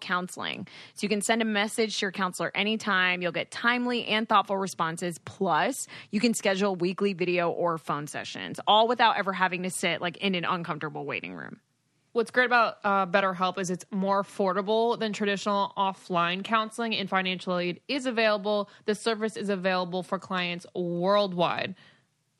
[0.00, 0.66] counseling.
[0.94, 3.22] So you can send a message to your counselor anytime.
[3.22, 5.18] You'll get timely and thoughtful responses.
[5.24, 10.00] Plus, you can schedule weekly video or phone sessions, all without ever having to sit
[10.00, 11.60] like in an uncomfortable waiting room.
[12.14, 17.58] What's great about uh, BetterHelp is it's more affordable than traditional offline counseling, and financial
[17.58, 18.70] aid is available.
[18.84, 21.74] The service is available for clients worldwide,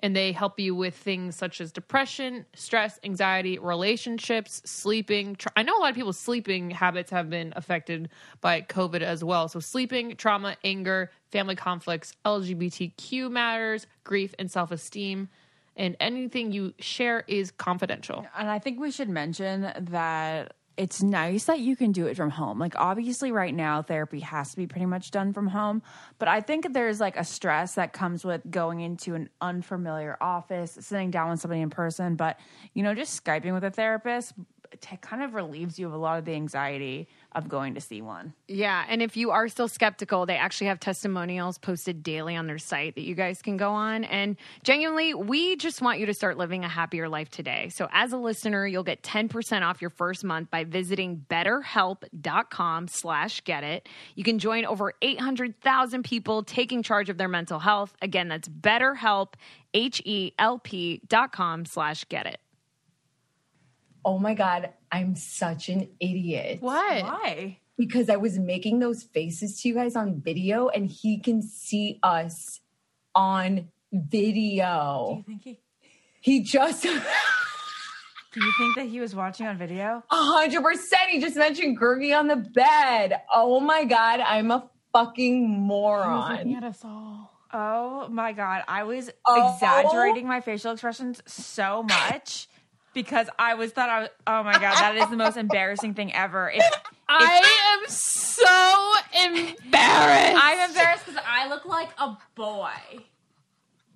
[0.04, 5.34] and they help you with things such as depression, stress, anxiety, relationships, sleeping.
[5.56, 8.10] I know a lot of people's sleeping habits have been affected
[8.42, 9.48] by COVID as well.
[9.48, 15.30] So, sleeping, trauma, anger, family conflicts, LGBTQ matters, grief, and self esteem
[15.74, 18.26] and anything you share is confidential.
[18.36, 22.30] And I think we should mention that it's nice that you can do it from
[22.30, 22.58] home.
[22.58, 25.82] Like obviously right now therapy has to be pretty much done from home,
[26.18, 30.76] but I think there's like a stress that comes with going into an unfamiliar office,
[30.80, 32.38] sitting down with somebody in person, but
[32.72, 34.32] you know just skyping with a therapist
[34.74, 38.00] it kind of relieves you of a lot of the anxiety of going to see
[38.00, 38.32] one.
[38.46, 42.58] Yeah, and if you are still skeptical, they actually have testimonials posted daily on their
[42.58, 44.04] site that you guys can go on.
[44.04, 47.70] And genuinely, we just want you to start living a happier life today.
[47.70, 53.42] So as a listener, you'll get 10% off your first month by visiting betterhelp.com slash
[53.44, 53.88] get it.
[54.14, 57.94] You can join over 800,000 people taking charge of their mental health.
[58.00, 59.34] Again, that's betterhelp,
[59.72, 62.38] H-E-L-P dot com slash get it.
[64.04, 66.58] Oh my God, I'm such an idiot.
[66.60, 67.02] What?
[67.04, 67.58] Why?
[67.78, 71.98] Because I was making those faces to you guys on video and he can see
[72.02, 72.60] us
[73.14, 75.22] on video.
[75.26, 75.60] Do you think he
[76.20, 76.82] He just
[78.34, 80.02] Do you think that he was watching on video?
[80.10, 81.02] A hundred percent.
[81.10, 83.20] He just mentioned Gurgi on the bed.
[83.32, 86.52] Oh my god, I'm a fucking moron.
[86.54, 87.30] at us all.
[87.52, 89.54] Oh my god, I was Oh.
[89.54, 92.48] exaggerating my facial expressions so much
[92.94, 96.14] because I was thought I was oh my god, that is the most embarrassing thing
[96.14, 96.50] ever.
[96.54, 96.62] If,
[97.08, 100.40] I am so embarrassed.
[100.42, 102.70] I'm embarrassed because I look like a boy.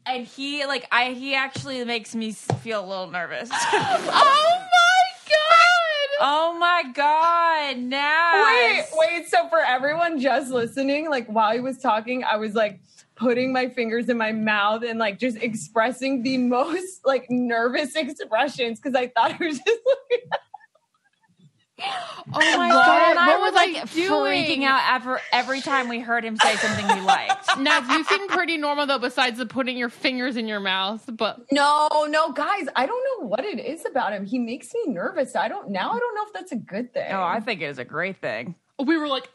[0.04, 3.48] And he like I he actually makes me feel a little nervous.
[3.52, 5.58] oh my god!
[6.20, 9.28] oh my god, now Wait, wait.
[9.28, 12.80] So for everyone just listening, like while he was talking, I was like
[13.18, 18.78] putting my fingers in my mouth and like just expressing the most like nervous expressions
[18.80, 20.22] because I thought I was just like.
[21.80, 23.10] Oh my Lauren god!
[23.10, 24.44] and I what were was like doing?
[24.44, 27.46] freaking out every, every time we heard him say something we liked.
[27.60, 31.08] Now you seem pretty normal though, besides the putting your fingers in your mouth.
[31.16, 34.26] But No, no, guys, I don't know what it is about him.
[34.26, 35.36] He makes me nervous.
[35.36, 35.92] I don't now.
[35.92, 37.12] I don't know if that's a good thing.
[37.12, 38.56] Oh, I think it is a great thing.
[38.84, 39.28] we were like,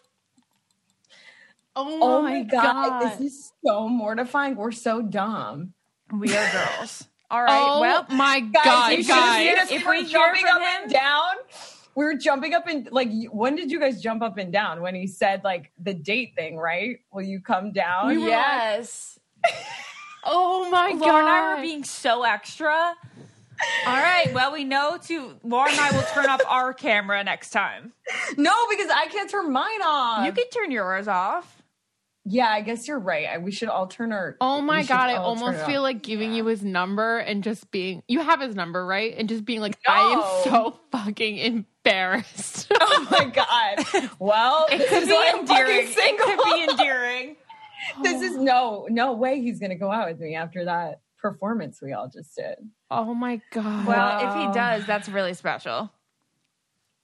[1.76, 2.62] "Oh, Oh my, my god,
[3.02, 4.56] god!" this is so mortifying.
[4.56, 5.74] We're so dumb.
[6.12, 7.06] We are girls.
[7.32, 7.52] All right.
[7.52, 9.64] oh well, my Guys, god, you should have seen guys!
[9.66, 9.72] us.
[9.72, 11.32] if we we were hear jumping up him- and down.
[11.96, 14.82] We were jumping up and like, when did you guys jump up and down?
[14.82, 16.98] When he said like the date thing, right?
[17.12, 18.08] Will you come down?
[18.08, 19.18] We were yes.
[20.26, 21.02] Oh my god!
[21.02, 22.72] Laura and I were being so extra.
[23.86, 24.32] All right.
[24.34, 27.94] Well, we know to Laura and I will turn off our camera next time.
[28.38, 30.26] No, because I can't turn mine off.
[30.26, 31.62] You can turn yours off.
[32.26, 33.28] Yeah, I guess you're right.
[33.28, 34.38] I- We should all turn our.
[34.40, 35.10] Oh my god!
[35.10, 38.04] I almost feel like giving you his number and just being.
[38.08, 39.14] You have his number, right?
[39.18, 42.72] And just being like, I am so fucking embarrassed.
[42.86, 44.10] Oh my god.
[44.20, 45.88] Well, It this could be why I'm fucking endearing.
[45.88, 46.26] It single.
[46.26, 47.36] could be endearing.
[48.04, 48.42] this is oh.
[48.44, 52.36] no, no way he's gonna go out with me after that performance we all just
[52.36, 52.56] did.
[52.90, 53.86] Oh my god.
[53.88, 55.92] Well, if he does, that's really special.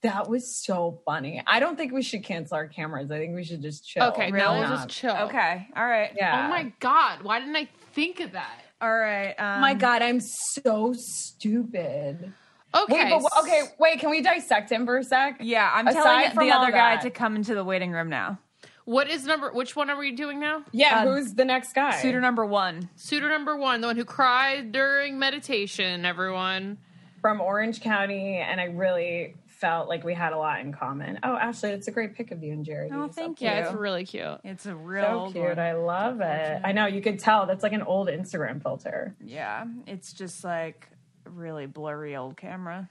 [0.02, 1.42] That was so funny.
[1.46, 3.10] I don't think we should cancel our cameras.
[3.10, 4.04] I think we should just chill.
[4.04, 5.14] okay, now we'll just chill.
[5.14, 5.68] Okay.
[5.76, 6.10] All right.
[6.16, 6.46] Yeah.
[6.46, 7.22] Oh my god.
[7.22, 8.60] Why didn't I think of that?
[8.80, 9.34] All right.
[9.38, 12.32] Um, my God, I'm so stupid.
[12.74, 13.12] Okay.
[13.12, 13.98] Wait, but okay, wait.
[14.00, 15.38] Can we dissect him for a sec?
[15.40, 18.08] Yeah, I'm Aside telling from the other guy that- to come into the waiting room
[18.08, 18.38] now.
[18.86, 19.52] What is number?
[19.52, 20.64] Which one are we doing now?
[20.72, 21.00] Yeah.
[21.04, 22.00] Uh, who's the next guy?
[22.00, 22.88] Suitor number one.
[22.96, 26.04] Suitor number one, the one who cried during meditation.
[26.06, 26.78] Everyone.
[27.20, 31.18] from Orange County, and I really felt like we had a lot in common.
[31.22, 32.90] Oh, Ashley, it's a great pic of you and Jerry.
[32.92, 33.46] Oh, It's thank you.
[33.48, 34.40] Yeah, it's really cute.
[34.42, 35.44] It's a real So cute.
[35.44, 35.58] one.
[35.58, 36.60] I love it.
[36.64, 39.14] I know you could tell that's like an old Instagram filter.
[39.22, 40.88] Yeah, it's just like
[41.24, 42.88] really blurry old camera.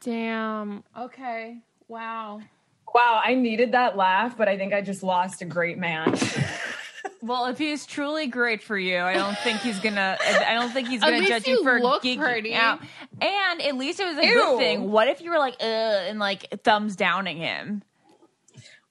[0.00, 0.82] Damn.
[0.98, 1.58] Okay.
[1.88, 2.40] Wow.
[2.92, 6.12] Wow, I needed that laugh, but I think I just lost a great man.
[7.22, 10.16] Well, if he's truly great for you, I don't think he's gonna.
[10.20, 12.54] I don't think he's gonna judge you you for look pretty.
[12.54, 12.80] out.
[13.20, 14.34] And at least it was a Ew.
[14.34, 14.90] good thing.
[14.90, 15.66] What if you were like, ugh,
[16.08, 17.82] and like thumbs downing him?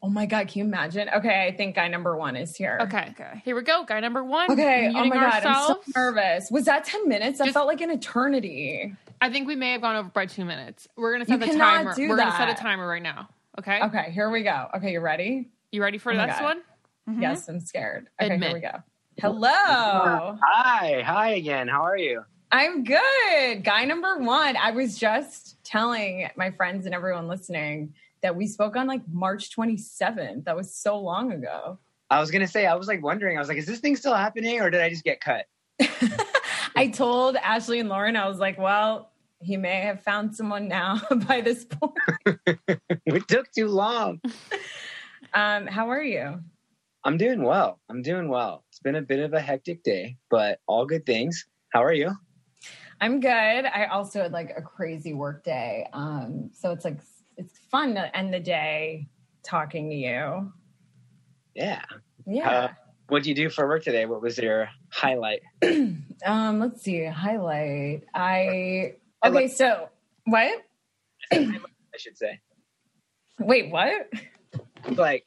[0.01, 1.09] oh my god, can you imagine?
[1.09, 2.77] Okay, I think guy number one is here.
[2.83, 3.07] Okay.
[3.19, 3.41] Okay.
[3.43, 3.83] Here we go.
[3.83, 4.49] Guy number one.
[4.51, 4.89] Okay.
[4.95, 5.81] Oh my god, ourselves.
[5.87, 6.49] I'm so nervous.
[6.51, 7.39] Was that ten minutes?
[7.39, 8.93] That Just- felt like an eternity.
[9.21, 10.87] I think we may have gone over by two minutes.
[10.95, 11.93] We're gonna set You the timer.
[11.95, 13.27] do We're gonna set a timer right now.
[13.57, 13.81] Okay.
[13.83, 14.67] Okay, here we go.
[14.75, 15.49] Okay, you ready?
[15.73, 16.27] You ready for Oh the my
[17.07, 17.21] next God.
[17.21, 17.21] one?
[17.21, 18.09] Yes, I'm scared.
[18.21, 18.49] Okay, Admit.
[18.49, 18.83] here we go.
[19.21, 20.38] Hello.
[20.41, 21.67] Hi, hi again.
[21.67, 22.23] How are you?
[22.51, 23.63] I'm good.
[23.63, 24.57] Guy number one.
[24.57, 29.55] I was just telling my friends and everyone listening that we spoke on like March
[29.55, 30.45] 27th.
[30.45, 31.79] That was so long ago.
[32.09, 34.15] I was gonna say, I was like wondering, I was like, is this thing still
[34.15, 35.45] happening or did I just get cut?
[36.75, 41.01] I told Ashley and Lauren, I was like, well, he may have found someone now
[41.27, 41.93] by this point.
[43.05, 44.21] it took too long.
[45.33, 46.39] Um, how are you?
[47.03, 47.79] I'm doing well.
[47.89, 48.65] I'm doing well.
[48.69, 51.45] It's been a bit of a hectic day, but all good things.
[51.69, 52.12] How are you?
[52.99, 53.29] I'm good.
[53.29, 55.88] I also had like a crazy work day.
[55.93, 56.99] Um, so it's like
[57.38, 59.07] it's fun to end the day
[59.43, 60.51] talking to you.
[61.55, 61.81] Yeah.
[62.27, 62.49] Yeah.
[62.49, 62.67] Uh,
[63.07, 64.05] what'd you do for work today?
[64.05, 65.41] What was your highlight?
[66.25, 67.05] Um, let's see.
[67.05, 68.03] Highlight.
[68.13, 69.47] I okay.
[69.47, 69.88] So
[70.25, 70.65] what?
[71.31, 71.57] I
[71.97, 72.41] should say.
[73.39, 74.09] Wait, what?
[74.89, 75.25] Like,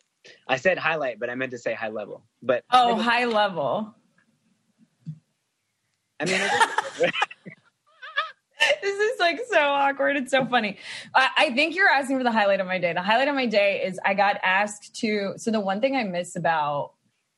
[0.49, 2.23] I said highlight, but I meant to say high level.
[2.43, 3.95] But Oh, high level.
[6.21, 7.11] I mean,
[8.81, 10.17] This is like so awkward.
[10.17, 10.77] It's so funny.
[11.15, 12.93] I, I think you're asking for the highlight of my day.
[12.93, 15.35] The highlight of my day is I got asked to.
[15.37, 16.93] So the one thing I miss about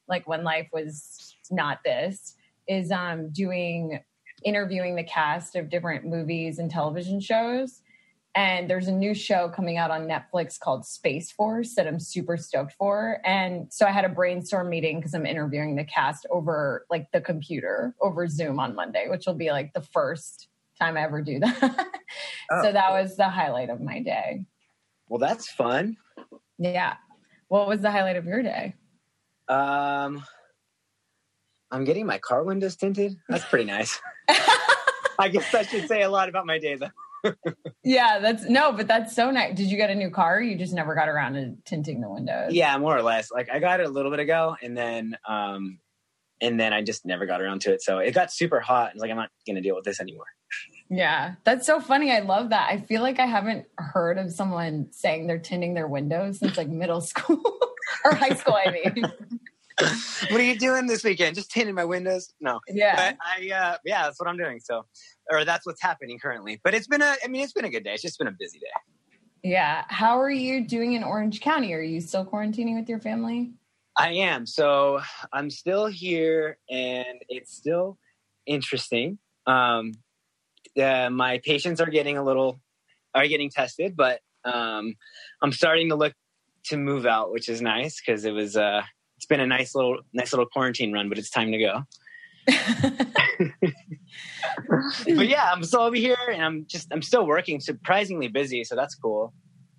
[0.09, 2.35] like when life was not this
[2.69, 4.01] is um doing
[4.45, 7.83] interviewing the cast of different movies and television shows.
[8.37, 12.37] And there's a new show coming out on Netflix called Space Force that I'm super
[12.37, 13.21] stoked for.
[13.25, 17.21] And so I had a brainstorm meeting because I'm interviewing the cast over like the
[17.21, 20.49] computer over Zoom on Monday, which will be like the first
[20.81, 21.87] time I ever do that.
[22.51, 24.45] Oh, so that was the highlight of my day.
[25.09, 25.97] well, that's fun.
[26.59, 26.95] Yeah.
[27.49, 28.75] What was the highlight of your day?
[29.49, 30.25] Um,
[31.71, 33.17] I'm getting my car windows tinted.
[33.29, 34.01] That's pretty nice.
[35.19, 36.91] I guess I should say a lot about my day though.
[37.83, 39.55] Yeah, that's no, but that's so nice.
[39.57, 40.41] Did you get a new car?
[40.41, 42.53] You just never got around to tinting the windows.
[42.55, 43.31] Yeah, more or less.
[43.31, 45.79] Like I got it a little bit ago, and then um,
[46.41, 47.83] and then I just never got around to it.
[47.83, 48.93] So it got super hot.
[48.93, 50.27] and like I'm not gonna deal with this anymore.
[50.91, 52.13] Yeah, that's so funny.
[52.13, 52.69] I love that.
[52.71, 56.69] I feel like I haven't heard of someone saying they're tinting their windows since like
[56.69, 57.43] middle school
[58.05, 58.55] or high school.
[58.55, 59.05] I mean,
[60.31, 61.35] what are you doing this weekend?
[61.35, 62.33] Just tinting my windows?
[62.41, 62.61] No.
[62.69, 64.61] yeah, But I uh, yeah, that's what I'm doing.
[64.61, 64.87] So,
[65.31, 66.61] or that's what's happening currently.
[66.63, 67.95] But it's been a, I mean, it's been a good day.
[67.95, 68.67] It's just been a busy day.
[69.43, 69.85] yeah.
[69.89, 71.73] How are you doing in Orange County?
[71.75, 73.53] Are you still quarantining with your family?
[73.97, 74.47] I am.
[74.47, 75.01] So
[75.33, 77.99] I'm still here, and it's still
[78.47, 79.19] interesting.
[79.47, 79.93] Um,
[80.81, 82.61] uh, my patients are getting a little
[83.15, 84.95] are getting tested, but um,
[85.43, 86.13] I'm starting to look
[86.67, 88.83] to move out, which is nice because it was uh,
[89.25, 91.83] it's been a nice little nice little quarantine run, but it's time to go.
[95.17, 98.77] but yeah, I'm still over here, and I'm just I'm still working, surprisingly busy, so
[98.77, 99.33] that's cool.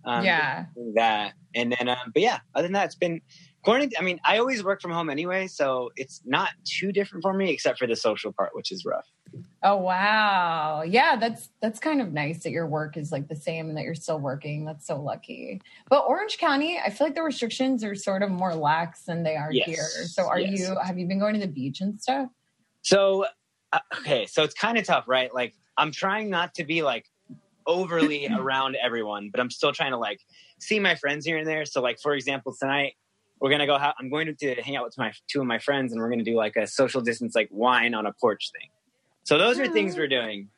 [0.04, 1.34] Um, yeah, that.
[1.54, 3.22] And then, um, but yeah, other than that, it's been
[3.65, 3.91] quarantine.
[3.99, 7.51] I mean, I always work from home anyway, so it's not too different for me,
[7.51, 9.07] except for the social part, which is rough.
[9.63, 10.84] Oh wow.
[10.84, 13.84] Yeah, that's that's kind of nice that your work is like the same and that
[13.84, 14.63] you're still working.
[14.66, 15.61] That's so lucky.
[15.89, 19.36] But Orange County, I feel like the restrictions are sort of more lax than they
[19.36, 20.07] are Yes, here.
[20.07, 20.59] So are yes.
[20.59, 22.30] you have you been going to the beach and stuff?
[22.84, 23.26] So,
[23.74, 25.34] uh, okay, so it's kind of tough, right?
[25.34, 27.05] Like, I'm trying not to be like
[27.66, 30.22] overly around everyone, but I'm still trying to like
[30.59, 31.66] see my friends here and there.
[31.66, 32.93] So, like, for example, tonight
[33.40, 33.78] we're gonna go.
[33.78, 36.24] Ha- I'm going to hang out with my two of my friends, and we're gonna
[36.24, 38.70] do like a social distance, like wine on a porch thing.
[39.24, 40.50] So those are things we're doing.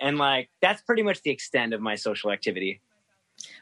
[0.00, 2.80] And like that's pretty much the extent of my social activity.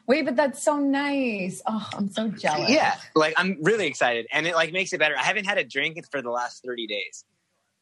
[0.07, 1.61] Wait, but that's so nice.
[1.65, 2.69] Oh, I'm so jealous.
[2.69, 5.17] Yeah, like I'm really excited, and it like makes it better.
[5.17, 7.25] I haven't had a drink for the last 30 days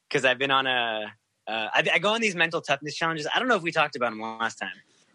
[0.07, 1.13] because I've been on a.
[1.47, 3.27] Uh, I, I go on these mental toughness challenges.
[3.33, 4.69] I don't know if we talked about them last time.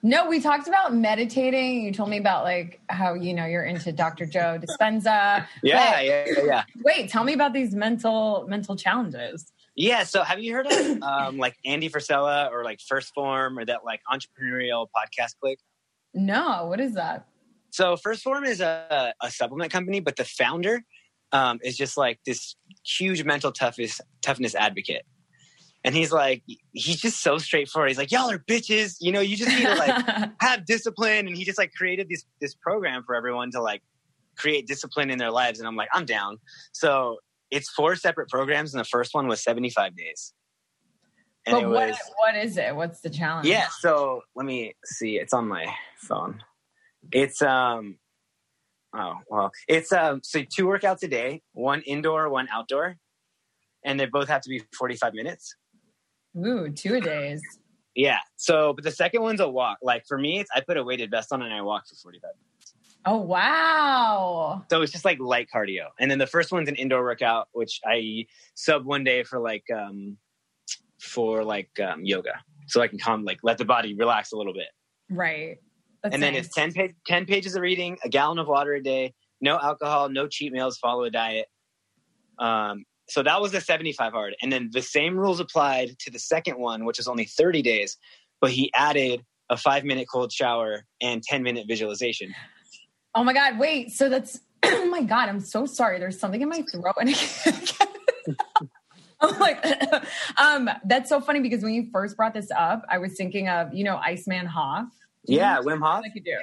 [0.06, 1.80] No, we talked about meditating.
[1.80, 4.26] You told me about like how you know you're into Dr.
[4.26, 5.46] Joe Dispenza.
[5.62, 6.64] Yeah, But- yeah, yeah, yeah.
[6.84, 9.50] Wait, tell me about these mental mental challenges.
[9.76, 10.04] Yeah.
[10.04, 13.82] So have you heard of um, like Andy Frisella or like First Form or that
[13.82, 15.58] like entrepreneurial podcast click?
[16.12, 17.26] No, what is that?
[17.70, 20.82] So First Form is a, a supplement company, but the founder
[21.32, 25.06] um, is just like this huge mental toughness toughness advocate.
[25.84, 27.90] And he's like, he's just so straightforward.
[27.90, 28.96] He's like, y'all are bitches.
[29.00, 31.26] You know, you just need to like have discipline.
[31.26, 33.82] And he just like created this this program for everyone to like
[34.36, 35.58] create discipline in their lives.
[35.58, 36.38] And I'm like, I'm down.
[36.72, 37.18] So
[37.50, 40.32] it's four separate programs, and the first one was 75 days.
[41.46, 42.74] And but it what was what is it?
[42.74, 43.46] What's the challenge?
[43.46, 43.68] yeah.
[43.80, 45.18] So let me see.
[45.18, 45.66] It's on my
[45.98, 46.42] phone.
[47.12, 47.98] It's um.
[48.96, 50.20] Oh well, it's um.
[50.24, 52.96] So two workouts a day, one indoor, one outdoor,
[53.84, 55.54] and they both have to be 45 minutes.
[56.36, 57.42] Ooh, two a days.
[57.94, 58.18] Yeah.
[58.36, 59.78] So, but the second one's a walk.
[59.82, 62.22] Like for me, it's I put a weighted vest on and I walk for 45
[62.22, 62.74] minutes.
[63.06, 64.64] Oh wow.
[64.70, 65.88] So it's just like light cardio.
[66.00, 69.64] And then the first one's an indoor workout, which I sub one day for like
[69.70, 70.16] um
[70.98, 72.32] for like um yoga.
[72.66, 74.68] So I can come like let the body relax a little bit.
[75.10, 75.58] Right.
[76.02, 76.46] That's and then nice.
[76.46, 80.10] it's 10, pa- 10 pages of reading, a gallon of water a day, no alcohol,
[80.10, 81.46] no cheat meals, follow a diet.
[82.38, 84.36] Um, so that was the 75 hard.
[84.42, 87.96] And then the same rules applied to the second one, which is only 30 days,
[88.40, 92.34] but he added a five minute cold shower and 10 minute visualization.
[93.14, 93.92] Oh my god, wait.
[93.92, 95.98] So that's oh my god, I'm so sorry.
[95.98, 97.78] There's something in my throat and I can't,
[99.20, 99.64] I'm like
[100.38, 103.72] um that's so funny because when you first brought this up, I was thinking of,
[103.72, 104.88] you know, Iceman Hof.
[105.24, 106.02] Yeah, Wim Hof.
[106.02, 106.36] Like you do.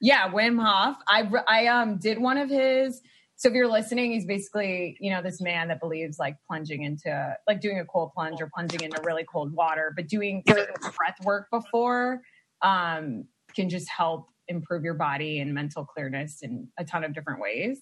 [0.00, 0.96] Yeah, Wim Hof.
[1.08, 3.00] I I um did one of his
[3.42, 7.36] so if you're listening, he's basically, you know, this man that believes like plunging into
[7.48, 11.48] like doing a cold plunge or plunging into really cold water, but doing breath work
[11.50, 12.22] before
[12.62, 13.24] um
[13.56, 17.80] can just help improve your body and mental clearness in a ton of different ways.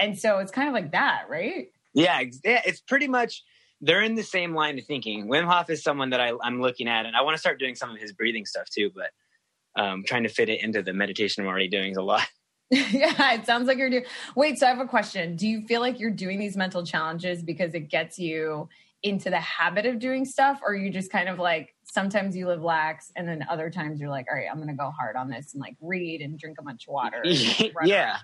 [0.00, 1.68] And so it's kind of like that, right?
[1.94, 3.44] Yeah, yeah, it's pretty much
[3.80, 5.28] they're in the same line of thinking.
[5.28, 7.76] Wim Hof is someone that I, I'm looking at, and I want to start doing
[7.76, 8.90] some of his breathing stuff too.
[8.92, 12.26] But um, trying to fit it into the meditation I'm already doing is a lot.
[12.90, 14.04] yeah, it sounds like you're doing.
[14.36, 15.36] Wait, so I have a question.
[15.36, 18.68] Do you feel like you're doing these mental challenges because it gets you
[19.02, 22.62] into the habit of doing stuff, or you just kind of like sometimes you live
[22.62, 25.30] lax, and then other times you're like, all right, I'm going to go hard on
[25.30, 27.22] this and like read and drink a bunch of water.
[27.84, 28.18] Yeah.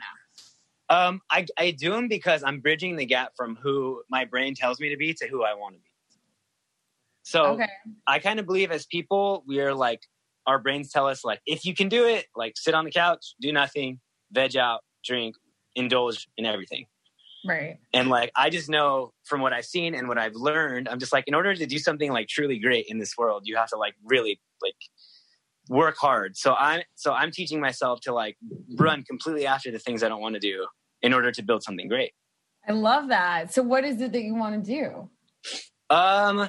[0.91, 4.79] Um, I, I do them because I'm bridging the gap from who my brain tells
[4.79, 5.89] me to be to who I want to be.
[7.23, 7.69] So Okay.
[8.07, 10.03] I kind of believe as people, we are like,
[10.47, 13.35] our brains tell us like, if you can do it, like sit on the couch,
[13.41, 13.99] do nothing,
[14.33, 15.37] veg out, drink,
[15.75, 16.87] indulge in everything.
[17.47, 17.79] Right.
[17.93, 21.13] And like, I just know from what I've seen and what I've learned, I'm just
[21.13, 23.77] like, in order to do something like truly great in this world, you have to
[23.77, 24.75] like really like
[25.69, 26.37] work hard.
[26.37, 28.37] So I'm, so I'm teaching myself to like
[28.79, 30.67] run completely after the things I don't want to do
[31.03, 32.13] in order to build something great.
[32.67, 33.53] I love that.
[33.53, 35.11] So, what is it that you want to do?
[35.91, 36.49] Um,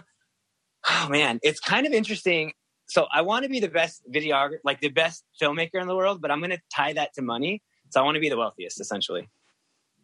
[0.90, 2.54] oh man, it's kind of interesting.
[2.88, 6.22] So I want to be the best videographer, like the best filmmaker in the world,
[6.22, 7.62] but I'm going to tie that to money.
[7.90, 9.30] So I want to be the wealthiest, essentially.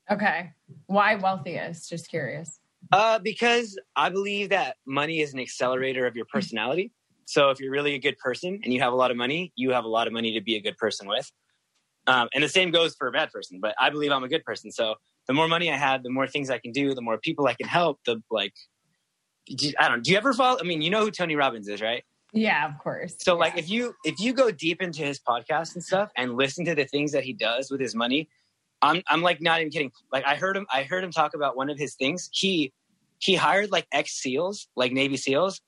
[0.10, 0.52] Okay.
[0.88, 1.90] Why wealthiest?
[1.90, 2.60] Just curious.
[2.92, 6.92] Uh, because I believe that money is an accelerator of your personality.
[7.26, 9.72] So if you're really a good person and you have a lot of money, you
[9.72, 11.32] have a lot of money to be a good person with.
[12.08, 13.60] Um, and the same goes for a bad person.
[13.62, 14.72] But I believe I'm a good person.
[14.72, 14.96] So
[15.28, 17.54] the more money I have, the more things I can do, the more people I
[17.54, 18.00] can help.
[18.06, 18.54] The like,
[19.80, 20.04] I don't.
[20.04, 20.58] Do you ever follow?
[20.60, 22.04] I mean, you know who Tony Robbins is, right?
[22.34, 23.16] Yeah, of course.
[23.20, 26.64] So like if you if you go deep into his podcast and stuff and listen
[26.66, 28.30] to the things that he does with his money,
[28.82, 29.92] I'm I'm like not even kidding.
[30.12, 32.30] Like I heard him I heard him talk about one of his things.
[32.32, 32.72] He
[33.20, 35.62] he hired like ex SEALs, like Navy SEALs,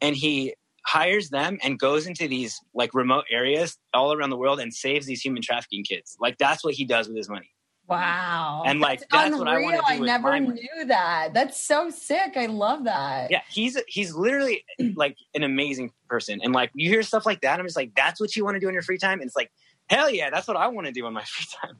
[0.00, 0.54] and he
[0.86, 5.06] hires them and goes into these like remote areas all around the world and saves
[5.06, 6.16] these human trafficking kids.
[6.20, 7.50] Like that's what he does with his money.
[7.90, 8.62] Wow.
[8.66, 9.98] And, like, that's what I wanna unreal.
[9.98, 11.34] do I never knew that.
[11.34, 12.36] That's so sick.
[12.36, 13.30] I love that.
[13.30, 14.64] Yeah, he's he's literally
[14.94, 16.40] like an amazing person.
[16.42, 18.60] And like you hear stuff like that, I'm just like, that's what you want to
[18.60, 19.20] do in your free time.
[19.20, 19.50] And it's like,
[19.88, 21.76] hell yeah, that's what I want to do in my free time.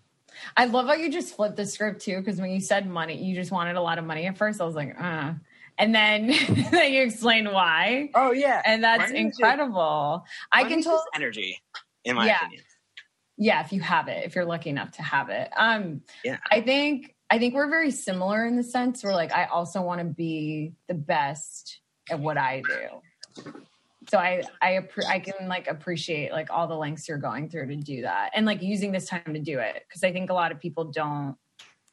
[0.57, 3.35] I love how you just flipped the script too, because when you said money, you
[3.35, 4.61] just wanted a lot of money at first.
[4.61, 5.33] I was like, uh.
[5.79, 6.27] And then,
[6.71, 8.11] then you explain why.
[8.15, 10.25] Oh yeah, And that's Money is just- incredible.
[10.53, 11.03] I can tell.
[11.15, 11.63] energy,
[12.05, 12.37] in my Yeah.
[12.39, 12.65] opinion.
[13.41, 15.49] Yeah, if you have it, if you're lucky enough to have it.
[15.57, 16.37] Um, Yeah.
[16.51, 20.01] I think I think we're very similar in the sense where like I also want
[20.01, 21.81] to be the best
[22.11, 22.63] at what I
[23.35, 23.53] do.
[24.11, 27.77] so I I I can like appreciate like all the lengths you're going through to
[27.77, 30.53] do that and like using this time to do it because I think a lot
[30.53, 31.35] of people don't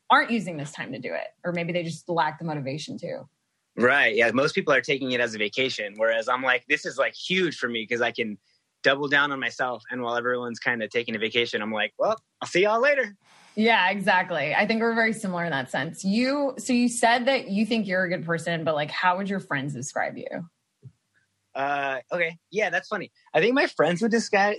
[0.10, 3.22] aren't using this time to do it or maybe they just lack the motivation to.
[3.78, 4.16] Right.
[4.16, 4.32] Yeah.
[4.32, 7.58] Most people are taking it as a vacation, whereas I'm like, this is like huge
[7.58, 8.38] for me because I can
[8.88, 9.84] double down on myself.
[9.92, 13.14] And while everyone's kind of taking a vacation, I'm like, well, I'll see y'all later.
[13.54, 14.56] Yeah, exactly.
[14.56, 16.06] I think we're very similar in that sense.
[16.06, 19.30] You so you said that you think you're a good person, but like how would
[19.30, 20.28] your friends describe you?
[21.54, 22.38] Uh, okay.
[22.50, 23.12] Yeah, that's funny.
[23.34, 24.56] I think my friends would describe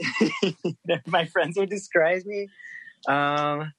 [1.06, 2.48] my friends would describe me
[3.08, 3.72] um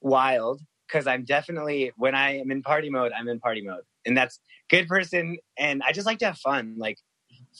[0.00, 3.82] wild because I'm definitely when I am in party mode, I'm in party mode.
[4.06, 6.76] And that's good person and I just like to have fun.
[6.78, 6.96] Like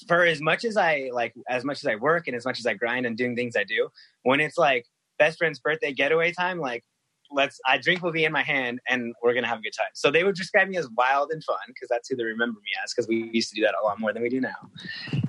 [0.08, 2.66] for as much as I like as much as I work and as much as
[2.66, 3.88] I grind and doing things I do,
[4.22, 4.86] when it's like
[5.18, 6.84] best friend's birthday getaway time, like
[7.30, 9.88] let's I drink will be in my hand and we're gonna have a good time.
[9.94, 12.70] So they would describe me as wild and fun because that's who they remember me
[12.82, 14.70] as because we used to do that a lot more than we do now.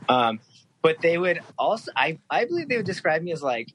[0.10, 0.40] Um,
[0.82, 3.74] but they would also I I believe they would describe me as like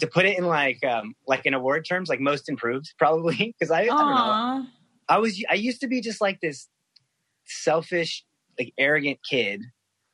[0.00, 3.70] to put it in like um like in award terms like most improved probably because
[3.70, 4.66] I, I don't know
[5.08, 6.68] I was I used to be just like this
[7.44, 8.24] selfish
[8.58, 9.62] like arrogant kid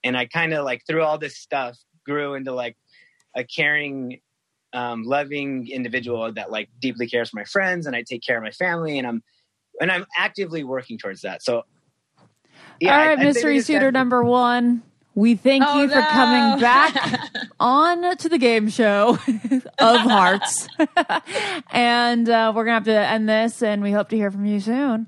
[0.04, 2.76] and I kind of like through all this stuff grew into like
[3.36, 4.20] a caring
[4.72, 8.42] um, loving individual that like deeply cares for my friends and I take care of
[8.42, 9.22] my family and I'm
[9.80, 11.42] and I'm actively working towards that.
[11.42, 11.64] So All
[12.88, 14.82] right, mystery suitor number one.
[15.16, 16.06] We thank Oh, you for no.
[16.08, 17.20] coming back
[17.60, 19.16] on to the game show
[19.78, 20.68] of hearts.
[21.72, 24.44] and uh, we're going to have to end this, and we hope to hear from
[24.44, 25.06] you soon.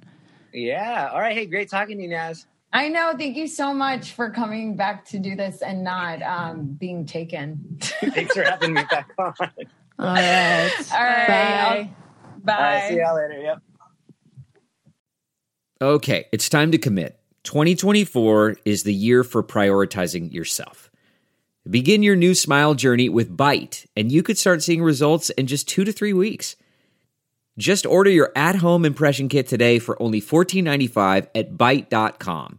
[0.53, 1.11] Yeah.
[1.13, 1.37] All right.
[1.37, 2.47] Hey, great talking to you, Naz.
[2.77, 3.15] I know.
[3.17, 7.79] Thank you so much for coming back to do this and not um, being taken.
[7.81, 9.33] Thanks for having me back on.
[9.41, 9.49] All
[9.99, 10.71] All right.
[10.93, 11.27] All right.
[11.27, 11.35] Bye.
[11.35, 11.89] I'll-
[12.45, 12.53] Bye.
[12.53, 12.89] right.
[12.91, 13.41] See y'all later.
[13.41, 13.59] Yep.
[15.81, 17.19] Okay, it's time to commit.
[17.45, 20.91] 2024 is the year for prioritizing yourself.
[21.69, 25.67] Begin your new smile journey with Byte, and you could start seeing results in just
[25.67, 26.57] two to three weeks.
[27.59, 32.59] Just order your at home impression kit today for only $14.95 at Byte.com.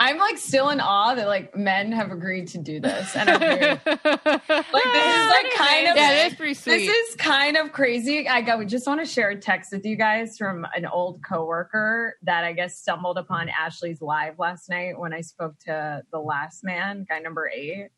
[0.00, 3.14] I'm like still in awe that like men have agreed to do this.
[3.16, 6.86] And I'm like this is like kind of Yeah, is pretty sweet.
[6.86, 8.28] This is kind of crazy.
[8.28, 11.22] I got, we just want to share a text with you guys from an old
[11.24, 16.18] coworker that I guess stumbled upon Ashley's live last night when I spoke to the
[16.18, 17.88] last man, guy number eight.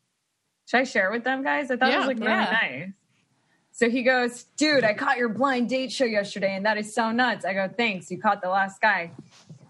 [0.67, 1.71] Should I share with them, guys?
[1.71, 2.59] I thought it was like really yeah.
[2.61, 2.89] nice.
[3.77, 7.11] So he goes, dude, I caught your blind date show yesterday, and that is so
[7.11, 7.45] nuts.
[7.45, 8.09] I go, thanks.
[8.09, 9.11] You caught the last guy.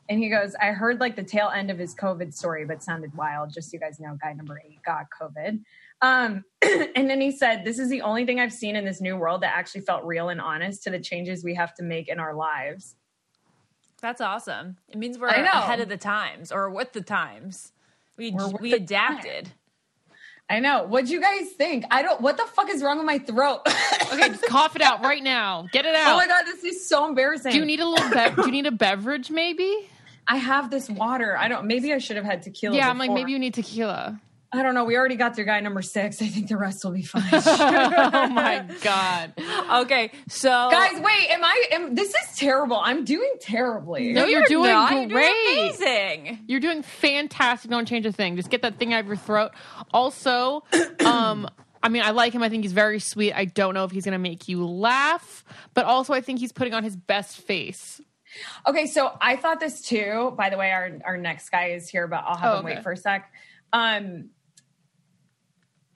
[0.09, 3.13] And he goes, I heard like the tail end of his COVID story, but sounded
[3.15, 3.53] wild.
[3.53, 5.59] Just so you guys know, guy number eight got COVID.
[6.01, 6.45] Um,
[6.95, 9.41] and then he said, This is the only thing I've seen in this new world
[9.41, 12.33] that actually felt real and honest to the changes we have to make in our
[12.33, 12.95] lives.
[14.01, 14.77] That's awesome.
[14.87, 17.71] It means we're ahead of the times or with the times.
[18.15, 19.49] We We're with the adapted.
[20.49, 20.83] I know.
[20.83, 21.83] What'd you guys think?
[21.91, 23.61] I don't, what the fuck is wrong with my throat?
[24.09, 25.67] Okay, just cough it out right now.
[25.73, 26.13] Get it out.
[26.13, 27.51] oh my God, this is so embarrassing.
[27.51, 28.37] do you need a little bev?
[28.37, 29.89] do you need a beverage maybe?
[30.27, 31.37] I have this water.
[31.37, 32.75] I don't, maybe I should have had tequila.
[32.75, 34.19] Yeah, I'm like maybe you need tequila.
[34.51, 34.85] I don't know.
[34.85, 36.21] We already got through guy number six.
[36.21, 37.23] I think the rest will be fine.
[37.33, 39.33] oh my god.
[39.81, 42.77] Okay, so Guys, wait, am I am this is terrible.
[42.81, 44.13] I'm doing terribly.
[44.13, 44.93] No, you're, doing not.
[44.93, 45.33] You're great.
[45.45, 46.39] doing amazing.
[46.47, 47.69] You're doing fantastic.
[47.69, 48.37] Don't change a thing.
[48.37, 49.51] Just get that thing out of your throat.
[49.93, 50.63] Also,
[51.05, 51.49] um,
[51.83, 52.41] I mean, I like him.
[52.41, 53.33] I think he's very sweet.
[53.33, 56.53] I don't know if he's going to make you laugh, but also I think he's
[56.53, 58.01] putting on his best face.
[58.67, 60.33] Okay, so I thought this too.
[60.37, 62.75] By the way, our our next guy is here, but I'll have Oh, him okay.
[62.75, 63.31] wait for a sec.
[63.73, 64.29] Um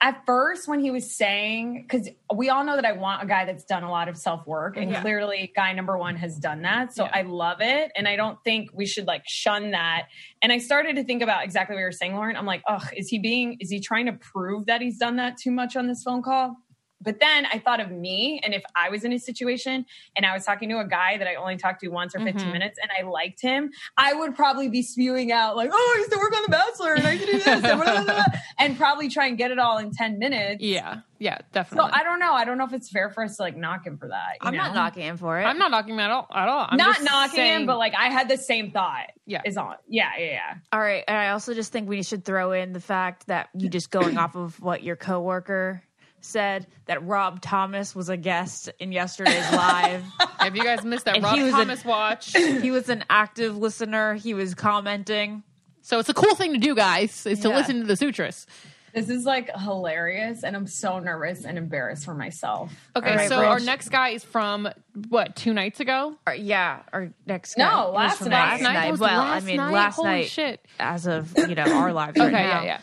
[0.04, 3.44] at first when he was saying because we all know that i want a guy
[3.44, 5.00] that's done a lot of self-work and Yeah.
[5.00, 8.70] clearly guy number one has done that so i love it and i don't think
[8.74, 10.08] we should like shun that
[10.42, 12.84] and i started to think about exactly what you were saying lauren i'm like oh
[12.96, 15.86] is he being is he trying to prove that he's done that too much on
[15.86, 16.56] this phone call
[17.02, 19.84] but then I thought of me, and if I was in a situation
[20.16, 22.48] and I was talking to a guy that I only talked to once or 15
[22.48, 22.52] Mhm.
[22.52, 26.12] minutes and I liked him, I would probably be spewing out, like, oh, I used
[26.12, 28.04] to work on The Bachelor and I used to do this, and, blah, blah, blah,
[28.04, 28.24] blah,"
[28.58, 30.62] and probably try and get it all in 10 minutes.
[30.62, 31.90] Yeah, yeah, definitely.
[31.90, 31.98] So.
[31.98, 32.32] I don't know.
[32.32, 34.34] I don't know if it's fair for us to like knock him for that.
[34.42, 35.44] you I'm not knocking him for it.
[35.44, 36.26] I'm not knocking him at all.
[36.34, 36.66] At all.
[36.70, 39.06] I'm not knocking saying- him, but like I had the same thought.
[39.26, 39.40] Yeah.
[39.44, 39.76] Is on.
[39.88, 40.54] Yeah, yeah, yeah.
[40.72, 43.68] All right, and I also just think we should throw in the fact that you
[43.68, 45.82] just going off of what your coworker
[46.24, 50.04] said that Rob Thomas was a guest in yesterday's live.
[50.42, 52.36] If you guys missed that, And Rob he was Thomas watch.
[52.36, 54.14] he was an active listener.
[54.14, 55.44] He was commenting.
[55.82, 57.56] So it's a cool thing to do, guys, is to Yeah.
[57.56, 58.46] listen to the Suitress.
[58.92, 62.72] This is like hilarious, and I'm so nervous and embarrassed for myself.
[62.96, 63.64] Okay, All right, so our Rich.
[63.66, 64.68] next guy is from
[65.08, 66.16] what two nights ago?
[66.26, 68.50] Or, yeah, our next No, guy was last from night.
[68.50, 68.90] last Night night.
[68.90, 69.72] was Well, last I mean, night?
[69.72, 70.60] last Holy night shit.
[70.80, 72.18] as of you know our lives.
[72.20, 72.62] Okay, right now.
[72.64, 72.78] yeah,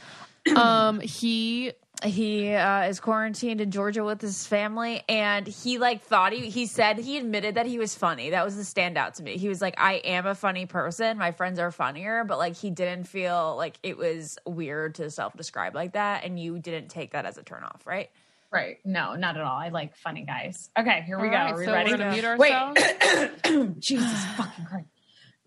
[0.46, 0.54] yeah.
[0.88, 1.74] Um, he
[2.04, 6.66] he uh, is quarantined in Georgia with his family, and he like thought he he
[6.66, 8.30] said he admitted that he was funny.
[8.30, 9.38] That was the standout to me.
[9.38, 11.18] He was like, "I am a funny person.
[11.18, 15.36] My friends are funnier," but like he didn't feel like it was weird to self
[15.36, 18.10] describe like that, and you didn't take that as a turnoff, right?
[18.52, 18.78] Right.
[18.84, 19.58] No, not at all.
[19.58, 20.70] I like funny guys.
[20.80, 21.38] Okay, here we All go.
[21.38, 21.92] right, Are we so ready?
[21.92, 23.80] we're gonna mute Wait.
[23.80, 24.88] Jesus fucking Christ.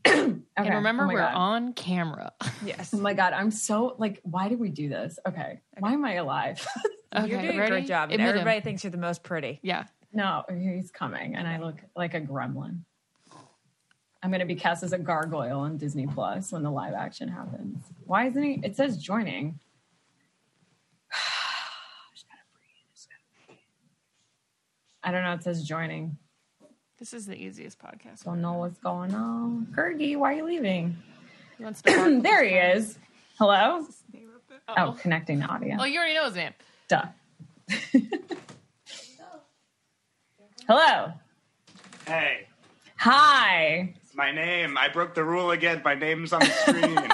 [0.07, 0.35] okay.
[0.57, 1.35] and remember oh we're God.
[1.35, 2.33] on camera.
[2.65, 5.19] Yes, Oh my god, I'm so like, why did we do this?
[5.27, 6.67] Okay, why am I alive?
[7.15, 7.71] Okay, you're doing ready?
[7.71, 8.39] a great job, and Admit him.
[8.41, 9.61] everybody thinks you're the most pretty.
[9.63, 9.85] Yeah.
[10.15, 12.79] no, he's coming, and I look like a gremlin.
[14.23, 17.85] I'm gonna be cast as a gargoyle on Disney Plus when the live action happens.
[18.07, 18.61] Why isn't he?
[18.65, 19.61] It says joining.
[25.03, 25.33] I don't know.
[25.35, 26.17] It says joining.
[27.03, 28.23] This is the easiest podcast.
[28.23, 29.67] Don't know what's going on.
[29.77, 30.97] Fergie, why are you leaving?
[31.59, 31.91] He wants to
[32.23, 32.91] there he friends.
[32.91, 32.99] is.
[33.41, 33.85] Hello.
[34.69, 34.75] Oh.
[34.79, 35.79] Oh, connecting the audio.
[35.81, 36.53] Oh, you already know his name.
[36.87, 37.07] Duh.
[40.69, 41.13] Hello.
[42.07, 42.47] Hey,
[42.99, 43.93] Hi.
[44.01, 44.79] it's my name.
[44.79, 45.83] I broke the rule again.
[45.85, 46.99] My name's on the screen.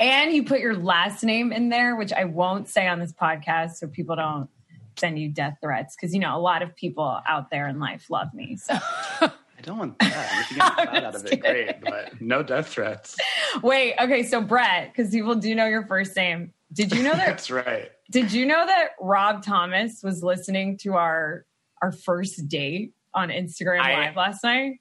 [0.00, 3.76] And you put your last name in there, which I won't say on this podcast
[3.76, 4.50] so people don't
[4.98, 5.96] send you death threats.
[5.96, 8.56] Because, you know, a lot of people out there in life love me.
[8.56, 8.74] So,
[9.20, 10.40] I don't want that.
[10.42, 11.80] If you get that out of it, great.
[11.82, 13.16] But no death threats.
[13.62, 13.94] wait.
[14.00, 14.22] Okay.
[14.22, 16.52] So, Brett, because people do know your first name.
[16.72, 17.26] Did you know that?
[17.26, 17.90] That's right.
[18.10, 21.46] did you know that Rob Thomas was listening to our
[21.82, 24.80] our first date on Instagram I- Live last night?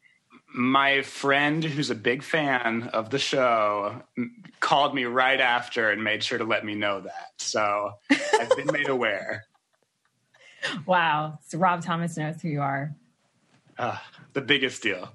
[0.54, 6.02] My friend, who's a big fan of the show, m- called me right after and
[6.04, 7.32] made sure to let me know that.
[7.38, 9.44] So I've been made aware.
[10.86, 11.40] Wow.
[11.48, 12.96] So, Rob Thomas knows who you are.
[13.78, 13.98] Uh,
[14.34, 15.10] the biggest deal.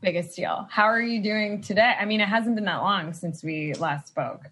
[0.00, 0.68] Biggest deal.
[0.70, 1.94] How are you doing today?
[1.98, 4.50] I mean, it hasn't been that long since we last spoke.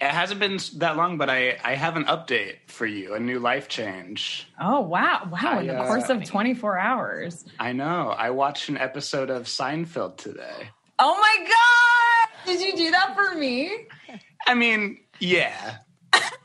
[0.00, 3.38] It hasn't been that long, but I, I have an update for you, a new
[3.38, 4.48] life change.
[4.58, 5.58] Oh wow, wow!
[5.60, 7.44] In the uh, course of 24 hours.
[7.58, 8.08] I know.
[8.08, 10.70] I watched an episode of Seinfeld today.
[10.98, 12.46] Oh my god!
[12.46, 13.88] Did you do that for me?
[14.46, 15.76] I mean, yeah.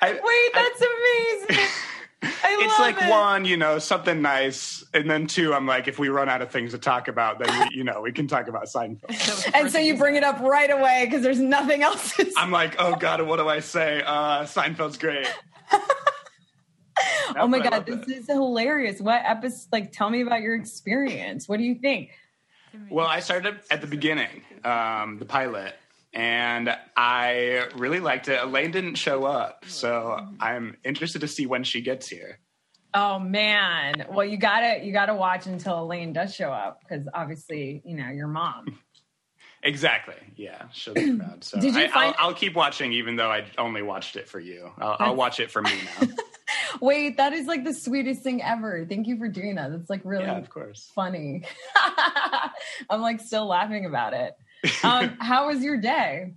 [0.00, 1.66] I, Wait, that's amazing.
[2.22, 3.10] I it's love like it.
[3.10, 6.50] one, you know, something nice, and then two, I'm like, if we run out of
[6.50, 9.52] things to talk about, then we, you know, we can talk about Seinfeld.
[9.54, 12.14] And so you bring it up right away because there's nothing else.
[12.16, 12.30] To.
[12.36, 14.02] I'm like, oh god, what do I say?
[14.04, 15.26] Uh, Seinfeld's great.
[17.36, 19.00] oh my god, this is hilarious.
[19.00, 19.68] What episode?
[19.72, 21.48] Like, tell me about your experience.
[21.48, 22.10] What do you think?
[22.90, 25.74] Well, I started at the beginning, um, the pilot,
[26.12, 28.42] and I really liked it.
[28.42, 32.38] Elaine didn't show up, so I'm interested to see when she gets here.
[32.92, 34.06] Oh man.
[34.10, 38.08] Well, you gotta you gotta watch until Elaine does show up because obviously you know
[38.08, 38.78] your mom.
[39.62, 40.14] Exactly.
[40.36, 41.44] Yeah, she'll be proud.
[41.44, 44.26] So Did you I, find- I'll, I'll keep watching, even though I only watched it
[44.26, 44.72] for you.
[44.78, 46.08] I'll, I'll watch it for me now.
[46.80, 48.86] Wait, that is like the sweetest thing ever.
[48.88, 49.70] Thank you for doing that.
[49.70, 50.90] That's like really yeah, of course.
[50.94, 51.42] funny.
[52.88, 54.34] I'm like still laughing about it.
[54.82, 56.34] Um, how was your day?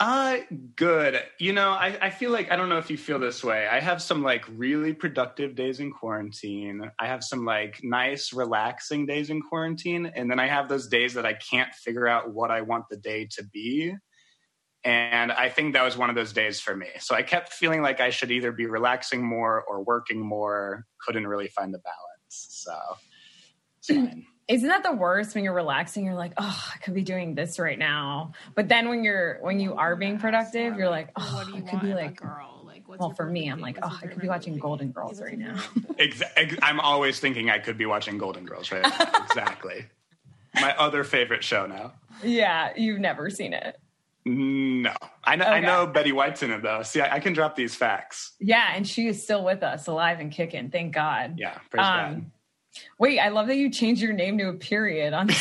[0.00, 0.38] Uh,
[0.76, 1.22] good.
[1.38, 3.68] You know, I, I feel like I don't know if you feel this way.
[3.70, 6.90] I have some like really productive days in quarantine.
[6.98, 10.06] I have some like nice, relaxing days in quarantine.
[10.06, 12.96] And then I have those days that I can't figure out what I want the
[12.96, 13.94] day to be.
[14.84, 16.88] And I think that was one of those days for me.
[17.00, 20.86] So I kept feeling like I should either be relaxing more or working more.
[21.04, 22.46] Couldn't really find the balance.
[22.48, 22.74] So
[23.80, 24.24] it's fine.
[24.50, 26.04] Isn't that the worst when you're relaxing?
[26.04, 28.32] You're like, oh, I could be doing this right now.
[28.56, 31.94] But then when you're when you are being productive, you're like, oh, I could be
[31.94, 32.62] like, girl.
[32.66, 35.38] Like, what's well, for me, I'm like, oh, I could be watching Golden Girls right
[35.38, 35.62] now.
[36.00, 39.24] Ex- ex- I'm always thinking I could be watching Golden Girls right now.
[39.30, 39.86] exactly.
[40.60, 41.92] My other favorite show now.
[42.24, 43.78] yeah, you've never seen it.
[44.24, 44.92] No,
[45.24, 45.44] I know.
[45.44, 46.82] I know Betty White's in it though.
[46.82, 48.32] See, I, I can drop these facts.
[48.40, 50.70] Yeah, and she is still with us, alive and kicking.
[50.70, 51.36] Thank God.
[51.38, 52.30] Yeah, praise um, God.
[52.98, 55.28] Wait, I love that you changed your name to a period on.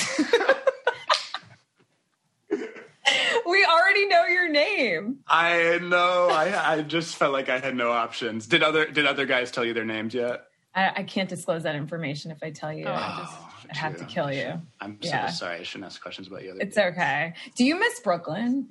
[3.45, 5.19] we already know your name.
[5.27, 6.29] I know.
[6.31, 8.47] I I just felt like I had no options.
[8.47, 10.45] Did other Did other guys tell you their names yet?
[10.75, 12.87] I, I can't disclose that information if I tell you.
[12.87, 13.37] I just
[13.71, 14.61] I have to kill you.
[14.79, 15.27] I'm Yeah.
[15.27, 15.59] so sorry.
[15.59, 16.51] I shouldn't ask questions about you.
[16.51, 17.33] Other It's okay.
[17.55, 18.69] Do you miss Brooklyn?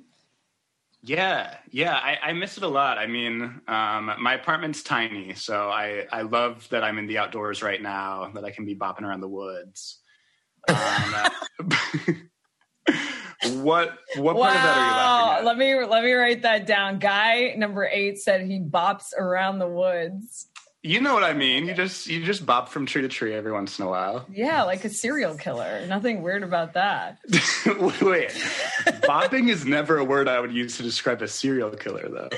[1.01, 2.97] Yeah, yeah, I, I miss it a lot.
[2.97, 7.63] I mean, um, my apartment's tiny, so I, I love that I'm in the outdoors
[7.63, 9.99] right now, that I can be bopping around the woods.
[10.67, 11.15] Um,
[13.63, 15.45] what what part of that are you laughing at?
[15.45, 16.99] Let me let me write that down.
[16.99, 20.47] Guy number eight said he bops around the woods.
[20.81, 21.67] You know what I mean.
[21.67, 24.25] You just you just bop from tree to tree every once in a while.
[24.31, 25.85] Yeah, like a serial killer.
[25.87, 27.19] Nothing weird about that.
[28.01, 28.29] Wait,
[29.03, 32.29] bopping is never a word I would use to describe a serial killer, though.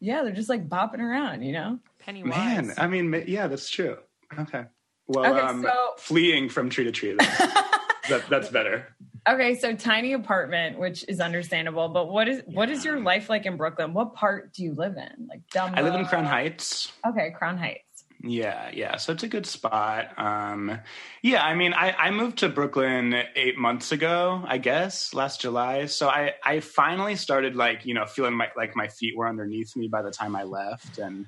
[0.00, 1.78] Yeah, they're just like bopping around, you know?
[2.00, 2.30] Pennywise.
[2.36, 3.98] Man, I mean, yeah, that's true.
[4.36, 4.64] Okay.
[5.06, 7.14] Well, Okay, um, so- fleeing from tree to tree.
[7.16, 7.28] then.
[8.08, 8.96] that, that's better.
[9.28, 13.46] Okay, so tiny apartment, which is understandable, but what is what is your life like
[13.46, 13.92] in Brooklyn?
[13.92, 15.28] What part do you live in?
[15.28, 15.78] Like Dumbo?
[15.78, 16.92] I live in Crown Heights.
[17.06, 17.84] Okay, Crown Heights.
[18.22, 18.96] Yeah, yeah.
[18.96, 20.18] So it's a good spot.
[20.18, 20.78] Um,
[21.22, 25.86] yeah, I mean, I, I moved to Brooklyn eight months ago, I guess, last July.
[25.86, 29.74] So I, I finally started like, you know, feeling my, like my feet were underneath
[29.74, 30.98] me by the time I left.
[30.98, 31.26] And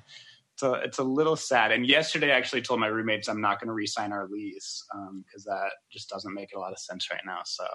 [0.63, 1.71] a, it's a little sad.
[1.71, 4.83] And yesterday I actually told my roommates I'm not going to re-sign our lease
[5.25, 7.41] because that just doesn't make a lot of sense right now.
[7.45, 7.65] So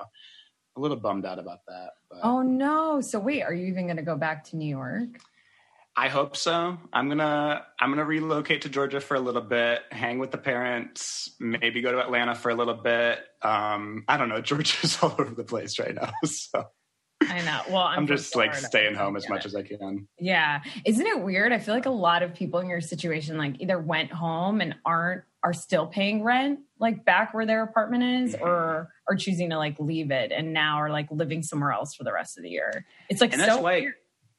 [0.76, 1.90] a little bummed out about that.
[2.10, 3.00] But Oh no.
[3.00, 5.20] So wait, are you even going to go back to New York?
[5.98, 6.78] I hope so.
[6.92, 11.28] I'm gonna I'm gonna relocate to Georgia for a little bit, hang with the parents,
[11.40, 13.18] maybe go to Atlanta for a little bit.
[13.42, 14.40] Um, I don't know.
[14.40, 16.66] Georgia's all over the place right now, so
[17.34, 17.60] I know.
[17.68, 19.46] Well, I'm, I'm, just like staying home as much it.
[19.46, 20.06] as I can.
[20.18, 20.60] Yeah.
[20.84, 21.52] Isn't it weird?
[21.52, 24.74] I feel like a lot of people in your situation like either went home and
[24.84, 28.44] aren't are still paying rent like back where their apartment is Mm-hmm.
[28.44, 32.02] or are choosing to like leave it and now are like living somewhere else for
[32.04, 32.84] the rest of the year.
[33.08, 33.94] It's like and that's so why weird.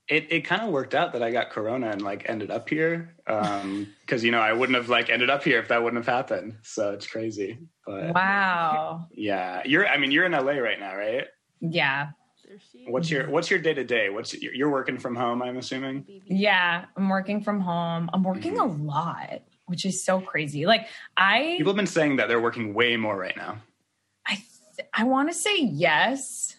[0.09, 3.15] it, it kind of worked out that I got corona and like ended up here.
[3.27, 6.13] Um, because you know I wouldn't have like ended up here if that wouldn't have
[6.13, 6.57] happened.
[6.63, 7.59] So it's crazy.
[7.85, 9.07] But Wow.
[9.11, 11.27] yeah, you're I mean you're in LA right now, right?
[11.61, 12.09] Yeah.
[12.87, 14.09] What's your what's your day to day?
[14.09, 15.41] What's you're you're working from home?
[15.41, 16.05] I'm assuming.
[16.27, 16.85] Yeah.
[16.97, 18.09] I'm working from home.
[18.13, 18.85] I'm working a Mm-hmm.
[18.85, 20.65] lot, which is so crazy.
[20.65, 23.57] Like I People have been saying that they're working way more right now.
[24.25, 24.41] I
[24.93, 26.55] I want to say yes,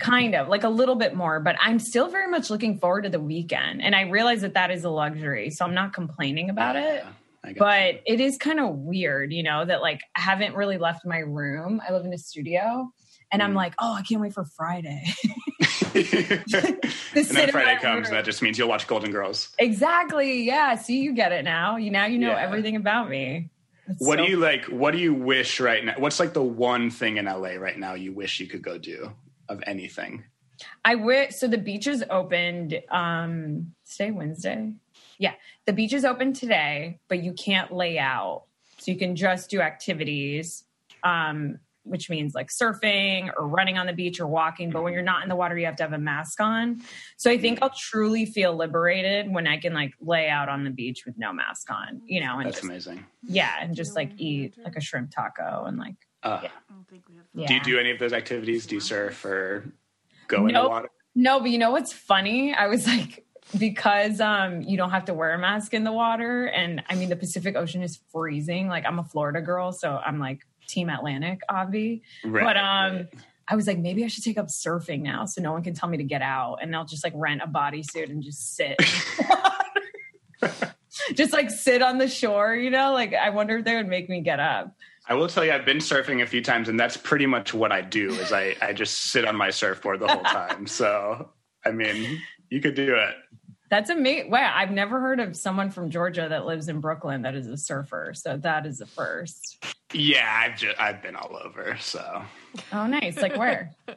[0.00, 3.10] kind of like a little bit more, but I'm still very much looking forward to
[3.10, 3.82] the weekend.
[3.82, 5.50] And I realize that that is a luxury.
[5.50, 7.04] So I'm not complaining about it.
[7.56, 11.18] But it is kind of weird, you know, that like I haven't really left my
[11.18, 11.80] room.
[11.88, 12.90] I live in a studio
[13.32, 13.44] and Mm.
[13.46, 15.04] I'm like, oh, I can't wait for Friday.
[15.94, 18.14] and then Friday comes, room.
[18.16, 19.50] that just means you'll watch Golden Girls.
[19.58, 20.42] exactly.
[20.42, 20.74] Yeah.
[20.76, 21.76] See, you get it now.
[21.76, 22.40] You now you know Yeah.
[22.42, 23.50] everything about me.
[23.88, 24.64] It's What so do you like?
[24.66, 25.94] What do you wish right now?
[25.98, 29.12] What's like the one thing in LA right now you wish you could go do
[29.48, 30.24] of anything?
[30.84, 34.72] I wish so the beaches opened um today Wednesday.
[35.18, 35.32] Yeah.
[35.66, 38.44] The beach is open today, but you can't lay out.
[38.78, 40.64] So you can just do activities.
[41.02, 44.70] Um which means like surfing or running on the beach or walking.
[44.70, 46.82] But when you're not in the water, you have to have a mask on.
[47.16, 50.70] So I think I'll truly feel liberated when I can like lay out on the
[50.70, 53.06] beach with no mask on, you know, and That's just, amazing.
[53.22, 57.46] yeah, and just like eat like a shrimp taco and like, Uh, yeah.
[57.46, 58.66] Do you do any of those activities?
[58.66, 59.72] Do you surf or
[60.28, 60.88] go in the water?
[61.14, 62.52] No, but you know what's funny?
[62.52, 63.24] I was like,
[63.58, 67.08] because um you don't have to wear a mask in the water, and I mean
[67.10, 68.66] the Pacific Ocean is freezing.
[68.68, 72.02] Like I'm a Florida girl, so I'm like Team Atlantic, obvi.
[72.24, 73.08] Right, but um.
[73.48, 75.88] I was like, maybe I should take up surfing now, so no one can tell
[75.88, 78.76] me to get out, and I'll just like rent a bodysuit and just sit,
[81.14, 82.92] just like sit on the shore, you know.
[82.92, 84.74] Like I wonder if they would make me get up.
[85.08, 87.70] I will tell you, I've been surfing a few times, and that's pretty much what
[87.70, 88.10] I do.
[88.10, 90.66] Is I I just sit on my surfboard the whole time.
[90.66, 91.30] So
[91.64, 93.14] I mean, you could do it.
[93.70, 94.30] That's amazing.
[94.30, 97.56] Wow, I've never heard of someone from Georgia that lives in Brooklyn that is a
[97.56, 98.12] surfer.
[98.14, 99.64] So that is the first.
[99.92, 101.76] Yeah, I've just I've been all over.
[101.80, 102.22] So,
[102.72, 103.20] Oh, nice.
[103.20, 103.72] Like where?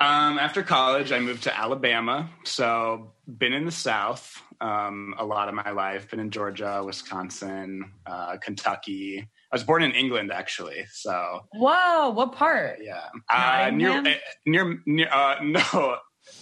[0.00, 2.30] um, after college, I moved to Alabama.
[2.44, 6.10] So, been in the South um, a lot of my life.
[6.10, 9.20] Been in Georgia, Wisconsin, uh, Kentucky.
[9.20, 10.86] I was born in England, actually.
[10.92, 12.78] So, Whoa, what part?
[12.82, 14.14] yeah, uh, near uh,
[14.46, 15.08] near near.
[15.12, 15.96] Uh, no,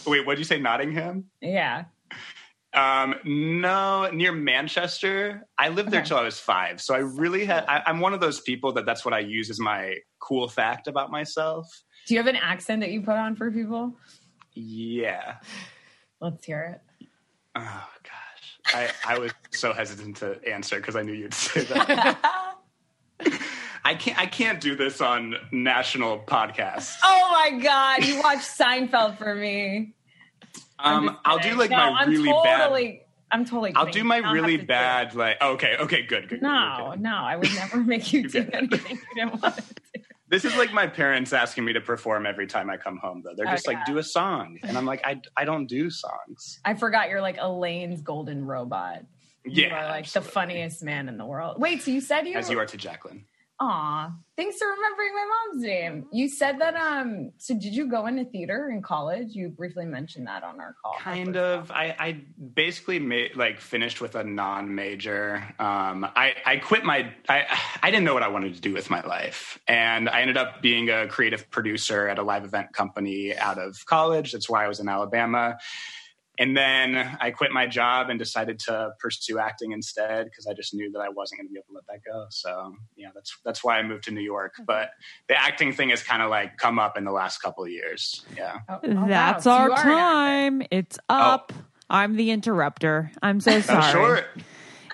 [0.06, 0.26] wait.
[0.26, 0.58] What did you say?
[0.58, 1.24] Nottingham?
[1.40, 1.84] Yeah.
[2.74, 5.46] Um, no, near Manchester.
[5.58, 6.08] I lived there Okay.
[6.08, 6.80] till I was five.
[6.80, 7.64] So I really had.
[7.66, 10.86] I, I'm one of those people that that's what I use as my cool fact
[10.88, 11.68] about myself.
[12.06, 13.96] Do you have an accent that you put on for people?
[14.54, 15.36] Yeah.
[16.20, 17.08] Let's hear it.
[17.56, 22.18] Oh gosh, I I was so hesitant to answer because I knew you'd say that.
[23.84, 24.18] I can't.
[24.18, 26.94] I can't do this on national podcasts.
[27.02, 28.04] Oh my God.
[28.04, 29.94] You watched Seinfeld for me.
[30.82, 33.00] Um, just I'll do like No, my I'm really totally, bad.
[33.30, 34.68] I'm totally I'll do my You don't have really to do it.
[34.68, 35.14] bad.
[35.14, 36.42] Like okay, okay, good, good.
[36.42, 37.00] No, good.
[37.00, 40.02] no, I would never make you do anything you didn't want to do.
[40.28, 43.22] This is like my parents asking me to perform every time I come home.
[43.22, 43.76] Though they're just Okay.
[43.76, 46.58] like, do a song, and I'm like, I I don't do songs.
[46.64, 49.02] I forgot you're like Elaine's golden robot.
[49.44, 51.60] You Yeah, are like the funniest man in the world.
[51.60, 53.26] Wait, so you said you As you are to Jacqueline.
[53.64, 56.06] Aw, thanks for remembering my mom's name.
[56.10, 59.36] You said that um so did you go into theater in college?
[59.36, 60.96] You briefly mentioned that on our call.
[60.98, 61.70] Kind of.
[61.70, 62.20] I, I
[62.54, 65.36] basically made like finished with a non-major.
[65.60, 67.12] Um, I I quit my.
[67.28, 67.44] I
[67.80, 70.60] I didn't know what I wanted to do with my life, and I ended up
[70.60, 74.32] being a creative producer at a live event company out of college.
[74.32, 75.56] That's why I was in Alabama.
[76.42, 80.74] And then I quit my job and decided to pursue acting instead because I just
[80.74, 82.26] knew that I wasn't going to be able to let that go.
[82.30, 84.54] So yeah, that's that's why I moved to New York.
[84.54, 84.64] Mm-hmm.
[84.64, 84.90] But
[85.28, 88.24] the acting thing has kind of like come up in the last couple of years.
[88.36, 88.58] Yeah.
[88.68, 89.52] Oh, oh That's wow.
[89.52, 89.90] Our you are an actor.
[89.92, 90.62] time.
[90.72, 91.14] It's oh.
[91.14, 91.52] up.
[91.88, 93.12] I'm the interrupter.
[93.22, 93.84] I'm so sorry.
[93.84, 94.26] Oh, short.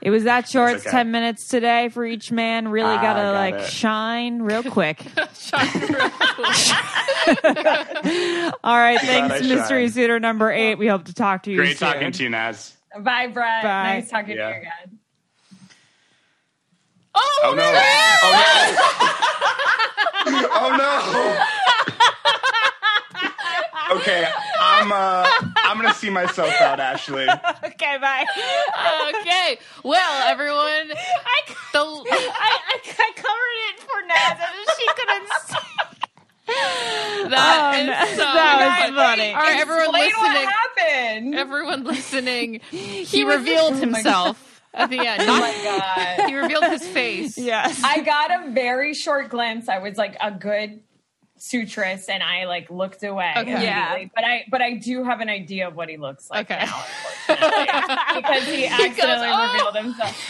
[0.03, 0.73] It was that short.
[0.75, 0.91] It's okay.
[0.97, 2.69] ten minutes today for each man.
[2.69, 3.71] Really Ah, gotta got like it.
[3.71, 5.05] shine real quick.
[8.65, 10.77] All right, thanks, mystery suitor number eight.
[10.77, 11.57] We hope to talk to you.
[11.59, 11.89] Great soon.
[11.93, 12.75] talking to you, Naz.
[13.01, 13.63] Bye, Brett.
[13.63, 13.95] Bye.
[14.01, 14.49] Nice talking Yeah.
[14.49, 14.99] to you again.
[17.15, 17.63] Oh, no!
[18.23, 18.33] Oh
[20.31, 20.49] no!
[20.53, 20.71] oh
[23.91, 23.97] no!
[24.01, 24.29] okay,
[24.61, 25.27] I'm uh,
[25.69, 27.27] I'm gonna see myself out, Ashley.
[27.65, 28.25] Okay, bye.
[29.21, 29.59] okay.
[29.85, 30.59] Well, everyone,
[30.93, 37.29] I, the I, I, I covered it for Naz, and she couldn't see.
[37.31, 38.97] that Oh, is so that was good.
[38.97, 39.33] funny.
[39.35, 40.49] All right, everyone Explain what listening.
[40.49, 41.35] happened.
[41.35, 42.61] Everyone listening.
[42.71, 45.23] He, was- revealed Oh my himself at the end.
[45.23, 46.29] Oh my god.
[46.29, 47.37] he revealed his face.
[47.39, 47.81] Yes.
[47.85, 49.69] I got a very short glimpse.
[49.69, 50.81] I was like a good
[51.41, 53.33] suitress and I like looked away.
[53.37, 53.53] Okay.
[53.53, 54.11] immediately.
[54.15, 56.65] But I but I do have an idea of what he looks like Okay.
[56.65, 56.85] now,
[57.27, 57.67] unfortunately.
[58.23, 60.17] because he accidentally "Oh." revealed himself.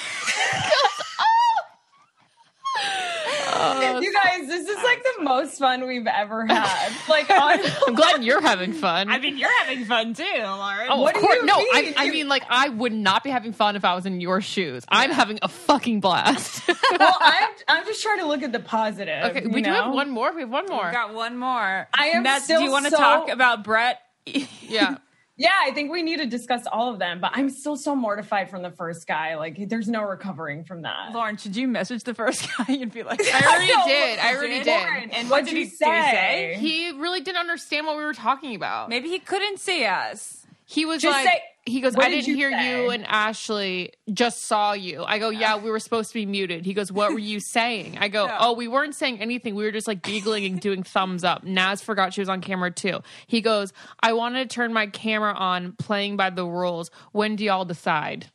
[4.03, 6.93] you guys, this is like the most fun we've ever had.
[7.09, 9.09] Like on, I'm glad you're having fun.
[9.09, 10.89] I mean, you're having fun too, Lauren.
[10.91, 11.39] Oh, What of do course.
[11.41, 11.69] you No, mean?
[11.75, 14.41] I, I mean, like, I would not be having fun if I was in your
[14.41, 14.85] shoes.
[14.89, 16.67] I'm having a fucking blast.
[16.99, 19.25] well, I'm I'm just trying to look at the positive.
[19.31, 20.33] okay, you we do have one more.
[20.35, 20.85] We have one more.
[20.85, 21.89] We've got one more.
[21.95, 24.01] I am Naz, still do you want to so- talk about Brett?
[24.27, 24.99] Yeah.
[25.39, 28.51] Yeah, I think we need to discuss all of them, but I'm still so mortified
[28.51, 29.37] from the first guy.
[29.37, 31.13] Like, there's no recovering from that.
[31.15, 34.19] Lauren, should you message the first guy and be like, I already No, did.
[34.19, 34.65] I already did?
[34.65, 34.83] did.
[34.83, 36.11] Lauren, And what'd what did you he- did he say?
[36.11, 36.57] say?
[36.59, 38.89] He really didn't understand what we were talking about.
[38.89, 40.45] Maybe he couldn't see us.
[40.67, 42.91] He was Just like, say- he goes, what I did didn't you hear say?" you
[42.91, 45.05] and Ashley just saw you.
[45.05, 46.65] I go, yeah, we were supposed to be muted.
[46.67, 47.99] He goes, what were you saying?
[47.99, 48.39] I go, Yeah.
[48.41, 49.55] oh, we weren't saying anything.
[49.55, 51.45] We were just like giggling and doing thumbs up.
[51.45, 53.01] Naz forgot she was on camera too.
[53.27, 56.91] He goes, I wanted to turn my camera on, playing by the rules.
[57.13, 58.31] When do y'all decide?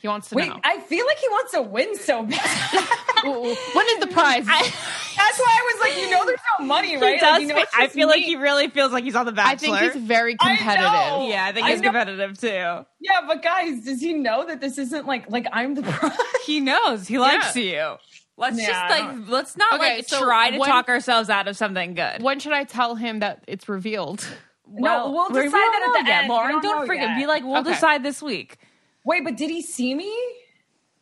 [0.00, 0.60] He wants to Wait, know.
[0.62, 2.38] I feel like he wants to win so bad.
[3.24, 4.44] when is the prize?
[4.46, 7.14] That's why I was like, you know, there's no money, right?
[7.14, 7.32] He does.
[7.32, 9.32] Like, you know, fe- I just feel like he really feels like he's on the
[9.32, 9.74] Bachelor.
[9.76, 10.92] I think he's very I competitive.
[10.92, 11.26] know.
[11.28, 11.84] yeah, I think he's know.
[11.88, 12.46] competitive too.
[13.00, 16.12] Yeah, but guys, does he know that this isn't like like I'm the prize?
[16.44, 17.08] He knows.
[17.08, 17.96] He likes you.
[18.36, 21.48] Let's Yeah, just like let's not Okay, like so try to when- talk ourselves out
[21.48, 22.22] of something good.
[22.22, 24.28] When should I tell him that it's revealed?
[24.68, 26.18] No, we'll decide don't that at the yet.
[26.24, 26.28] end.
[26.28, 27.08] Lauren, don't don't, know forget.
[27.10, 27.18] yet.
[27.18, 27.70] Be like, we'll Okay.
[27.70, 28.58] decide this week.
[29.06, 30.14] Wait, but did he see me?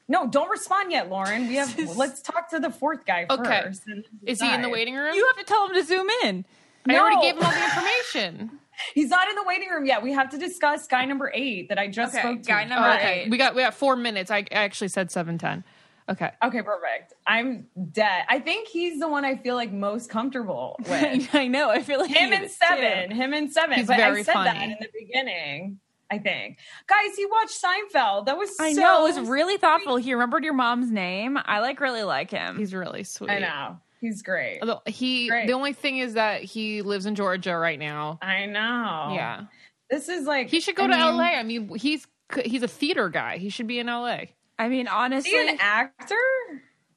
[0.06, 1.48] No, don't respond yet, Lauren.
[1.48, 3.62] We have let's talk to the fourth guy Okay.
[3.64, 3.86] first.
[3.86, 5.14] and Is he in the waiting room?
[5.14, 6.44] You have to tell him to zoom in.
[6.86, 8.58] I already gave him all the information.
[8.94, 10.02] He's not in the waiting room yet.
[10.02, 12.48] We have to discuss guy number eight that I just Okay, spoke to.
[12.48, 13.30] guy number Oh, okay, right.
[13.30, 14.30] we got we got four minutes.
[14.30, 15.64] I, I actually said seven ten.
[16.06, 16.30] Okay.
[16.44, 17.14] Okay, perfect.
[17.26, 18.24] I'm dead.
[18.28, 21.34] I think he's the one I feel like most comfortable with.
[21.34, 21.70] I know.
[21.70, 23.08] I feel like him he and seven.
[23.10, 23.14] too.
[23.16, 23.78] Him and seven.
[23.78, 25.78] He's but I very said that in the beginning.
[26.10, 28.26] I think, guys, he watched Seinfeld.
[28.26, 29.96] That was I know it was really thoughtful.
[29.96, 31.38] He remembered your mom's name.
[31.44, 32.58] I like really like him.
[32.58, 33.30] He's really sweet.
[33.30, 34.58] I know he's great.
[34.60, 35.46] Although he, Great.
[35.46, 38.18] the only thing is that he lives in Georgia right now.
[38.22, 39.12] I know.
[39.14, 39.44] Yeah,
[39.90, 41.24] this is like he should go I to mean- LA.
[41.24, 42.06] I mean, he's
[42.44, 43.38] he's a theater guy.
[43.38, 44.18] He should be in LA.
[44.58, 46.14] I mean, honestly, Is he an actor?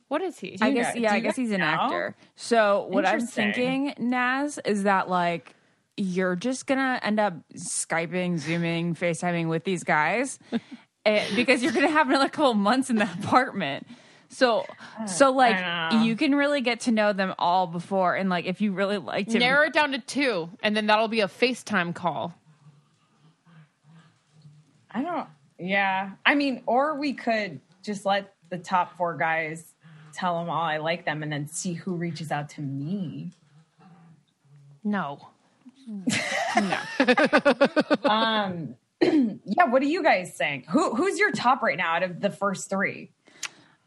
[0.09, 0.57] What is he?
[0.61, 2.15] I guess know- yeah, I guess guys he's an actor.
[2.35, 5.53] So what I'm thinking, Naz, is that like
[5.97, 10.39] you're just gonna end up skyping, zooming, FaceTiming with these guys,
[11.05, 13.87] eh, because you're gonna have another couple months in the apartment.
[14.29, 14.65] So,
[15.07, 18.71] so like you can really get to know them all before, and like if you
[18.71, 22.33] really liked him, Narrow it down to two, and then that'll be a FaceTime call.
[24.91, 25.27] I don't.
[25.57, 29.73] Yeah, I mean, or we could just let the top four guys
[30.13, 33.31] tell them all I like them, and then see who reaches out to me.
[34.83, 35.29] No.
[38.03, 39.65] Um, yeah.
[39.69, 40.65] What do you guys think?
[40.67, 43.11] Who who's your top right now out of the first three?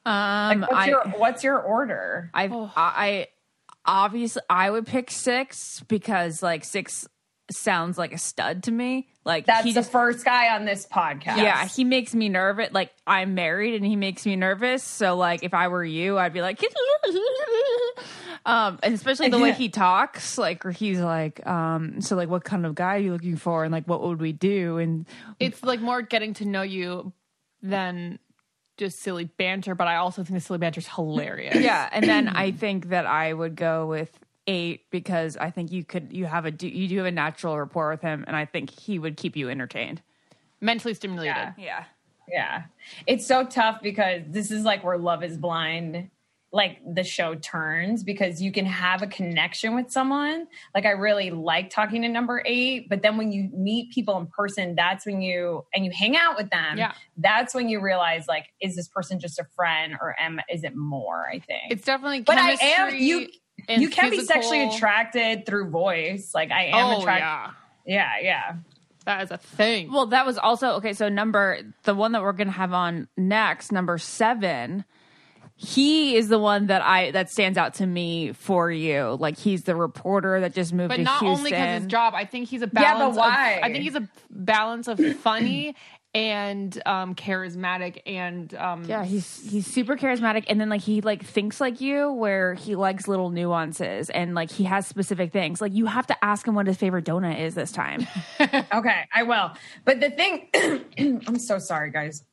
[0.07, 2.31] um, Like, what's I, your what's your order?
[2.33, 3.27] I, I, I
[3.85, 7.07] obviously I would pick six because like six
[7.51, 9.09] sounds like a stud to me.
[9.25, 11.37] Like That's he the first guy on this podcast.
[11.37, 12.71] Yeah, he makes me nervous.
[12.73, 14.83] Like I'm married and he makes me nervous.
[14.83, 16.63] So like if I were you, I'd be like
[18.47, 22.45] um and especially the way he talks, like or he's like, um, so like what
[22.45, 24.79] kind of guy are you looking for and like what would we do?
[24.79, 25.07] And
[25.39, 27.13] It's like more getting to know you
[27.63, 28.19] than
[28.79, 31.57] just silly banter, but I also think the silly banter is hilarious.
[31.57, 34.11] yeah, and then I think that I would go with
[34.51, 37.57] eight because I think you could you have a do you do have a natural
[37.57, 40.03] rapport with him and I think he would keep you entertained.
[40.61, 41.35] Mentally stimulated.
[41.37, 41.53] Yeah.
[41.57, 41.85] Yeah.
[42.29, 42.63] Yeah.
[43.07, 46.11] It's so tough because this is like where Love is Blind,
[46.53, 50.49] like the show turns because you can have a connection with someone.
[50.75, 54.27] Like I really like talking to number eight, but then when you meet people in
[54.27, 56.77] person, that's when you and you hang out with them.
[56.77, 56.93] Yeah.
[57.17, 60.75] That's when you realize like, is this person just a friend or am is it
[60.75, 61.27] more?
[61.29, 61.71] I think.
[61.71, 63.29] It's definitely but I am you and
[63.69, 66.33] you can be sexually attracted through voice.
[66.35, 67.55] Like I am Oh, attracted.
[67.87, 68.57] Yeah, yeah.
[69.07, 69.91] That is a thing.
[69.91, 70.93] Well, that was also okay.
[70.93, 74.85] So number the one that we're gonna have on next, number seven.
[75.63, 79.17] He is the one that I that stands out to me for you.
[79.21, 81.39] Like he's the reporter that just moved but to not Houston.
[81.39, 82.15] only because his job.
[82.15, 83.17] I think he's a balance.
[83.17, 83.51] Yeah, but why?
[83.53, 85.75] Of, I think he's a balance of funny
[86.13, 91.25] and um, charismatic and um, Yeah, he's he's super charismatic, and then like he like
[91.25, 95.61] thinks like you, where he likes little nuances, and like he has specific things.
[95.61, 98.07] Like you have to ask him what his favorite donut is this time.
[98.73, 99.53] Okay, I will.
[99.85, 100.49] But the thing,
[101.27, 102.25] I'm so sorry, guys.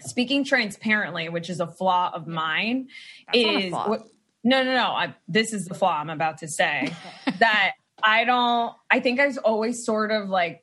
[0.00, 2.88] Speaking transparently, which is a flaw of mine,
[3.26, 4.06] That's is what-
[4.42, 4.84] no, no, no.
[4.92, 6.94] I, this is the flaw I'm about to say
[7.40, 7.72] that
[8.02, 8.72] I don't.
[8.90, 10.62] I think I was always sort of like.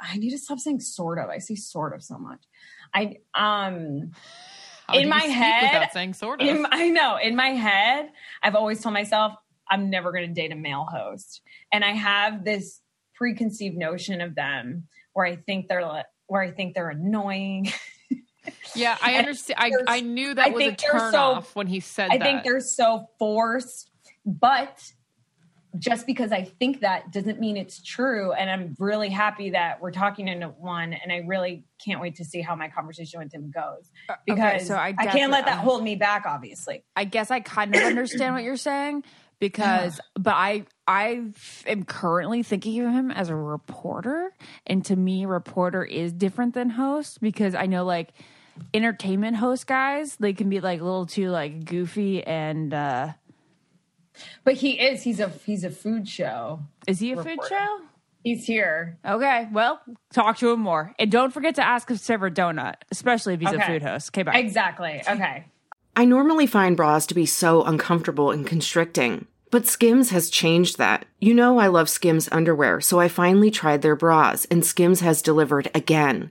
[0.00, 1.28] I need to stop saying sort of.
[1.28, 2.40] I say sort of so much.
[2.94, 4.12] I um
[4.86, 6.46] How do in my head, without saying sort of.
[6.48, 7.18] in- I know.
[7.22, 8.10] In my head,
[8.42, 9.34] I've always told myself
[9.70, 11.42] I'm never going to date a male host,
[11.72, 12.80] and I have this
[13.14, 17.72] preconceived notion of them where I think they're where I think they're annoying.
[18.74, 19.58] yeah, I understand.
[19.58, 22.14] I, I knew that I was a turn so- off when he said that.
[22.14, 22.24] I that.
[22.24, 23.90] think they're so forced,
[24.24, 24.92] but
[25.78, 28.32] just because I think that doesn't mean it's true.
[28.32, 32.24] And I'm really happy that we're talking to one, and I really can't wait to
[32.24, 33.90] see how my conversation with him goes
[34.26, 36.24] because so I I, can't let that hold me back.
[36.26, 39.04] Obviously, I guess I kind of understand what you're saying
[39.40, 41.24] because, but I I
[41.66, 44.32] am currently thinking of him as a reporter,
[44.66, 48.12] and to me, reporter is different than host because I know like
[48.74, 53.08] entertainment host guys they can be like a little too like goofy and uh
[54.44, 55.02] but he is.
[55.02, 56.60] He's a he's a food show.
[56.86, 57.80] is he a food show?
[58.24, 58.98] He's here.
[59.06, 59.80] Okay, well,
[60.12, 63.52] talk to him more, and don't forget to ask his favorite donut, especially if he's
[63.52, 64.10] a food host.
[64.10, 64.38] Okay, bye.
[64.38, 65.02] Exactly.
[65.08, 65.46] Okay.
[65.96, 71.06] I normally find bras to be so uncomfortable and constricting, but Skims has changed that.
[71.20, 75.22] You know, I love Skims underwear, so I finally tried their bras, and Skims has
[75.22, 76.30] delivered again.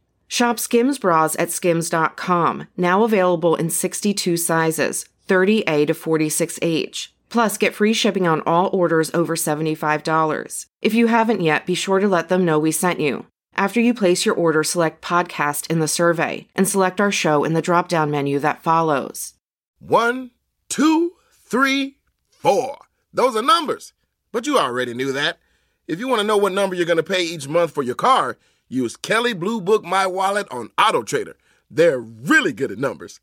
[0.31, 5.03] Shop Skims bras at skims.com, now available in 62 sizes.
[5.27, 7.09] 30A to 46H.
[7.27, 10.67] Plus, get free shipping on all orders over $75.
[10.81, 13.25] If you haven't yet, be sure to let them know we sent you.
[13.55, 17.51] After you place your order, select podcast in the survey and select our show in
[17.51, 19.33] the drop down menu that follows.
[19.79, 20.31] One,
[20.69, 21.11] two,
[21.43, 21.97] three,
[22.29, 22.77] four.
[23.13, 23.91] Those are numbers.
[24.31, 25.39] But you already knew that.
[25.87, 27.95] If you want to know what number you're going to pay each month for your
[27.95, 28.37] car,
[28.71, 31.35] use Kelley Blue Book My Wallet on Auto Trader.
[31.69, 33.19] They're really good at numbers.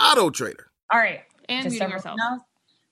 [0.00, 0.70] Auto Trader.
[0.92, 1.20] All right.
[1.48, 2.16] And Just so muting yourself.
[2.18, 2.40] knows,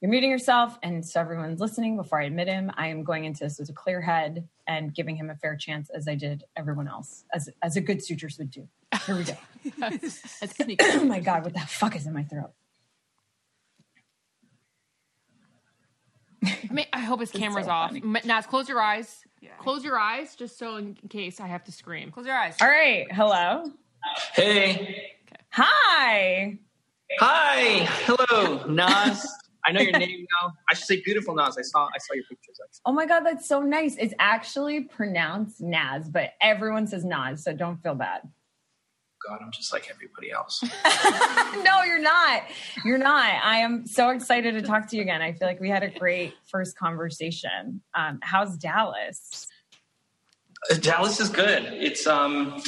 [0.01, 1.97] You're muting yourself, and so everyone's listening.
[1.97, 5.17] Before I admit him, I am going into this with a clear head and giving
[5.17, 8.51] him a fair chance, as I did everyone else, as as a good suitress would
[8.51, 8.69] do.
[9.07, 9.37] Here we go.
[9.79, 10.77] That's sneaky.
[10.83, 12.53] oh my god, what the fuck is in my throat?
[16.45, 17.93] I, mean, I hope his camera's off.
[17.95, 19.25] M- Naz, close your eyes.
[19.59, 22.11] Close your eyes, just so in case I have to scream.
[22.11, 22.57] Close your eyes.
[22.61, 23.11] All right.
[23.13, 23.65] Hello.
[24.35, 25.13] Hey.
[25.51, 26.59] Hi.
[27.21, 27.85] Hi.
[28.05, 29.27] Hello, Nas.
[29.65, 30.53] I know your name now.
[30.69, 31.57] I should say beautiful Nas.
[31.57, 32.59] I saw I saw your pictures.
[32.85, 33.97] Oh my god, that's so nice.
[33.97, 38.23] It's actually pronounced Naz, but everyone says Nas, so don't feel bad.
[39.27, 40.63] God, I'm just like everybody else.
[41.63, 42.43] no, you're not.
[42.85, 43.33] You're not.
[43.43, 45.23] I am so excited to talk to you again.
[45.23, 47.83] I feel like we had a great first conversation.
[47.95, 49.47] Um, how's Dallas?
[50.71, 51.65] Uh, Dallas is good.
[51.65, 52.63] It's um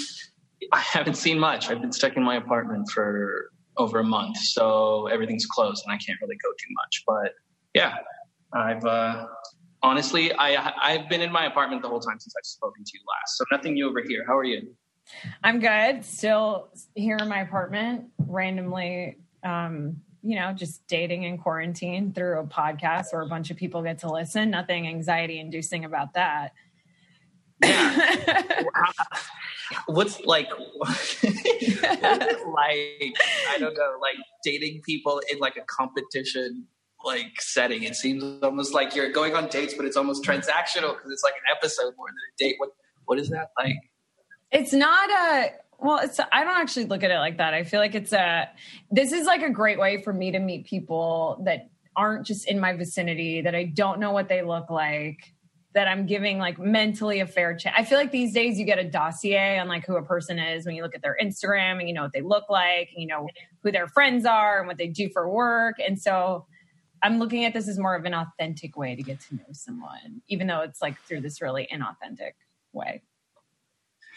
[0.73, 1.71] I haven't seen much.
[1.71, 5.99] I've been stuck in my apartment for over a month, so everything's closed and I
[5.99, 7.03] can't really go too much.
[7.07, 7.33] But
[7.75, 7.97] yeah,
[8.53, 9.27] I've uh
[9.83, 13.01] honestly I I've been in my apartment the whole time since I've spoken to you
[13.09, 13.39] last.
[13.39, 14.25] So nothing new over here.
[14.27, 14.75] How are you?
[15.43, 16.05] I'm good.
[16.05, 22.45] Still here in my apartment, randomly, um, you know, just dating in quarantine through a
[22.45, 24.51] podcast where a bunch of people get to listen.
[24.51, 26.53] Nothing anxiety inducing about that.
[29.87, 30.49] What's like
[30.83, 30.95] like
[32.53, 36.67] I don't know, like dating people in like a competition
[37.05, 37.83] like setting.
[37.85, 41.35] It seems almost like you're going on dates, but it's almost transactional because it's like
[41.35, 42.57] an episode more than a date.
[42.59, 42.71] What
[43.05, 43.77] what is that like?
[44.55, 45.51] It's not a
[45.81, 47.53] well, it's I don't actually look at it like that.
[47.53, 48.49] I feel like it's a
[48.91, 52.61] this is like a great way for me to meet people that aren't just in
[52.61, 55.35] my vicinity that I don't know what they look like
[55.75, 57.75] that I'm giving like mentally a fair chance.
[57.77, 60.65] I feel like these days you get a dossier on like who a person is
[60.65, 63.09] when you look at their Instagram and you know what they look like and you
[63.09, 63.29] know
[63.65, 65.77] who their friends are and what they do for work.
[65.85, 66.47] And so
[67.03, 70.23] I'm looking at this as more of an authentic way to get to know someone,
[70.29, 72.35] even though it's like through this really inauthentic
[72.73, 73.03] way.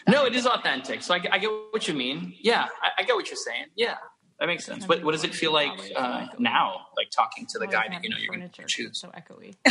[0.08, 1.01] No, it is authentic.
[1.01, 2.34] So I, I get what you mean.
[2.41, 3.66] Yeah, I, I get what you're saying.
[3.76, 3.95] Yeah,
[4.39, 4.88] that makes sense.
[4.88, 6.88] What what does it feel like uh, now?
[6.95, 8.99] Like talking to the guy that you know you're going to choose.
[8.99, 9.55] So echoey.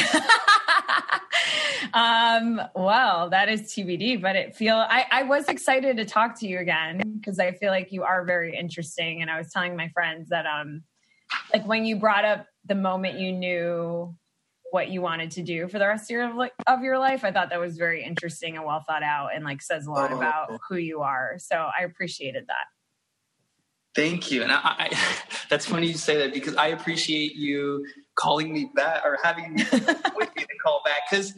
[1.95, 6.47] Um, well, that is TBD, but it feel I, I was excited to talk to
[6.47, 9.23] you again because I feel like you are very interesting.
[9.23, 10.83] And I was telling my friends that um
[11.53, 14.17] like when you brought up the moment you knew
[14.77, 17.49] what you wanted to do for the rest of your of your life, I thought
[17.49, 20.17] that was very interesting and well thought out and like says a lot Oh.
[20.19, 21.37] about who you are.
[21.39, 22.67] So I appreciated that.
[23.95, 24.43] Thank you.
[24.43, 24.99] And I, I,
[25.49, 29.65] that's funny you say that because I appreciate you calling me back or having me
[29.73, 31.09] with me to call back.
[31.11, 31.33] Because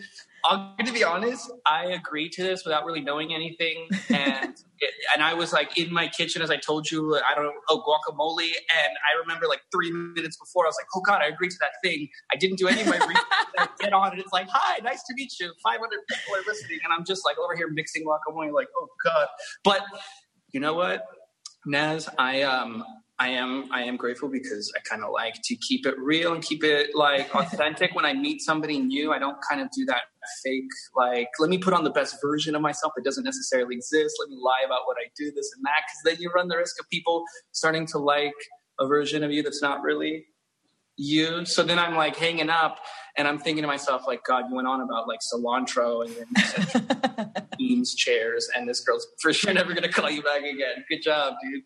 [0.44, 4.94] I'm going to be honest, I agreed to this without really knowing anything, and it,
[5.14, 7.16] and I was like in my kitchen as I told you.
[7.16, 10.86] I don't know, oh guacamole, and I remember like three minutes before I was like,
[10.94, 12.08] oh god, I agreed to that thing.
[12.32, 13.24] I didn't do any of my research.
[13.58, 15.52] I get on, and it's like, hi, nice to meet you.
[15.62, 19.28] 500 people are listening, and I'm just like over here mixing guacamole, like, oh god.
[19.64, 19.82] But
[20.52, 21.04] you know what?
[21.66, 22.84] Naz, I um
[23.20, 26.42] I am I am grateful because I kind of like to keep it real and
[26.42, 29.12] keep it like authentic when I meet somebody new.
[29.12, 30.02] I don't kind of do that
[30.44, 30.64] fake
[30.94, 34.16] like let me put on the best version of myself that doesn't necessarily exist.
[34.20, 36.56] Let me lie about what I do, this and that, because then you run the
[36.56, 38.34] risk of people starting to like
[38.78, 40.26] a version of you that's not really
[40.98, 41.44] you.
[41.46, 42.78] So then I'm like hanging up
[43.16, 47.32] and I'm thinking to myself, like, God, you went on about like cilantro and then
[47.58, 50.84] beans chairs, and this girl's for sure never gonna call you back again.
[50.88, 51.62] Good job, dude.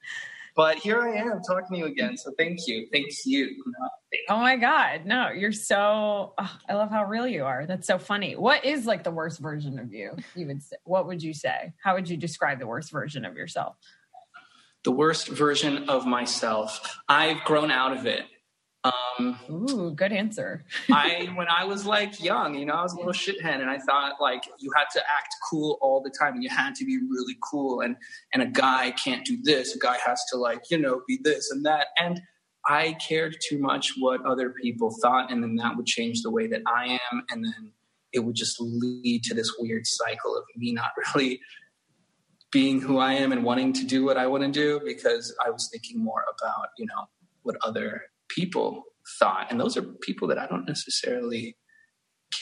[0.54, 2.16] But here I am talking to you again.
[2.16, 2.86] So thank you.
[2.92, 3.46] Thank you.
[3.46, 5.06] No, thank Oh my God.
[5.06, 7.64] No, you're so, oh, I love how real you are.
[7.66, 8.36] That's so funny.
[8.36, 10.16] What is like the worst version of you?
[10.34, 11.72] You would say, what would you say?
[11.82, 13.76] How would you describe the worst version of yourself?
[14.84, 17.00] the worst version of myself.
[17.08, 18.24] I've grown out of it.
[18.84, 20.64] Um, Ooh, good answer.
[20.90, 23.78] I when I was like young, you know, I was a little shithead, and I
[23.78, 26.98] thought like you had to act cool all the time, and you had to be
[26.98, 27.96] really cool, and
[28.32, 31.50] and a guy can't do this, a guy has to like you know be this
[31.50, 32.20] and that, and
[32.66, 36.48] I cared too much what other people thought, and then that would change the way
[36.48, 37.72] that I am, and then
[38.12, 41.40] it would just lead to this weird cycle of me not really
[42.50, 45.48] being who I am and wanting to do what I want to do because I
[45.48, 47.08] was thinking more about, you know,
[47.44, 48.02] what other
[48.34, 48.84] people
[49.18, 49.48] thought.
[49.50, 51.56] And those are people that I don't necessarily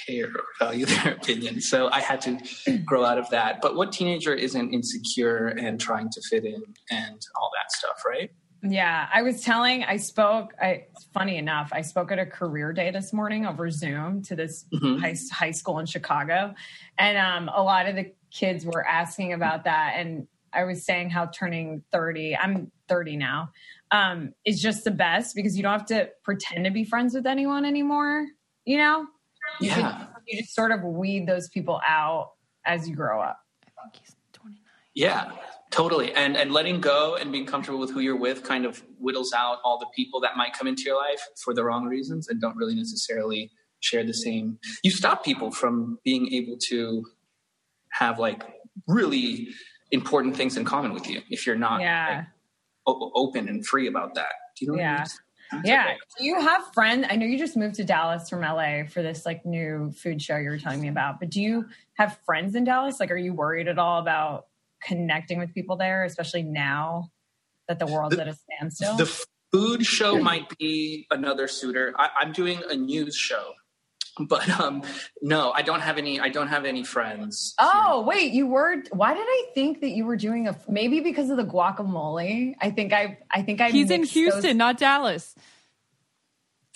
[0.07, 1.61] care or value their opinion.
[1.61, 3.61] So I had to grow out of that.
[3.61, 8.31] But what teenager isn't insecure and trying to fit in and all that stuff, right?
[8.63, 10.85] Yeah, I was telling, I spoke, I,
[11.15, 15.01] funny enough, I spoke at a career day this morning over Zoom to this Mhm.
[15.01, 16.55] high, high school in Chicago.
[16.99, 19.95] And um, a lot of the kids were asking about that.
[19.97, 23.51] And I was saying how turning 30, I'm 30 now,
[23.93, 27.27] um, is just the best because you don't have to pretend to be friends with
[27.27, 28.27] anyone anymore,
[28.65, 29.07] you know?
[29.61, 30.07] You can- Yeah.
[30.27, 32.33] you just sort of weed those people out
[32.65, 33.39] as you grow up.
[33.67, 34.65] I think he's twenty nine.
[34.95, 35.33] Yeah,
[35.71, 36.13] totally.
[36.15, 39.59] And and letting go and being comfortable with who you're with kind of whittles out
[39.65, 42.57] all the people that might come into your life for the wrong reasons and don't
[42.57, 43.51] really necessarily
[43.81, 44.59] share the same.
[44.85, 47.05] You stop people from being able to
[47.93, 48.45] have like
[48.87, 49.49] really
[49.91, 52.07] important things in common with you if you're not Yeah.
[52.09, 52.29] like, o-
[53.15, 54.33] open and free about that.
[54.59, 54.99] Do you know what I Yeah.
[54.99, 55.07] mean?
[55.65, 55.85] Yeah.
[55.85, 55.97] okay.
[56.19, 57.07] Do you have friends?
[57.11, 60.37] I know you just moved to Dallas from LA for this like new food show
[60.37, 63.01] you were telling me about, but do you have friends in Dallas?
[63.01, 64.47] Like, are you worried at all about
[64.83, 67.11] connecting with people there, especially now
[67.69, 68.97] that the world's at a standstill?
[68.97, 71.93] The food show might be another suitor.
[71.99, 73.53] I, I'm doing a news show,
[74.29, 74.83] but um,
[75.23, 76.21] no, I don't have any.
[76.21, 77.55] I don't have any friends.
[77.59, 78.83] oh, wait, you were.
[78.93, 80.57] Why did I think that you were doing a?
[80.69, 82.55] Maybe because of the guacamole.
[82.61, 83.19] I think I.
[83.31, 83.71] I think I.
[83.71, 85.35] He's in Houston, those- not Dallas.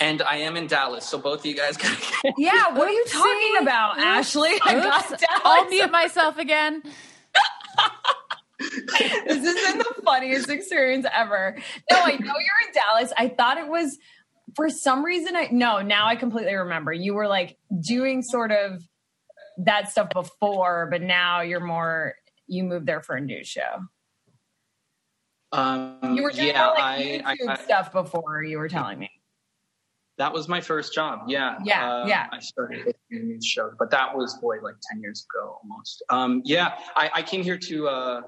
[0.01, 1.77] And I am in Dallas, so both of you guys.
[1.77, 4.51] Gotta get Yeah, what are you talking about, Ashley?
[4.65, 5.23] I got Oops.
[5.23, 5.43] Dallas.
[5.45, 6.83] I'll mute myself again.
[8.59, 11.57] this has been the funniest experience ever.
[11.91, 13.13] No, I know you're in Dallas.
[13.17, 13.99] I thought it was
[14.57, 15.37] for some reason.
[15.37, 16.93] I no, now I completely remember.
[16.93, 18.83] You were like doing sort of
[19.59, 22.15] that stuff before, but now you're more.
[22.47, 23.81] You moved there for a news show.
[25.53, 28.43] Um, You were doing yeah, like I, I, YouTube I stuff before.
[28.43, 29.11] You were telling me.
[30.19, 31.21] that was my first job.
[31.29, 32.27] Yeah, Yeah, Uh, yeah.
[32.33, 36.03] I started a news show, but that was boy like ten years ago almost.
[36.11, 38.21] Um, yeah, I, I came here to uh,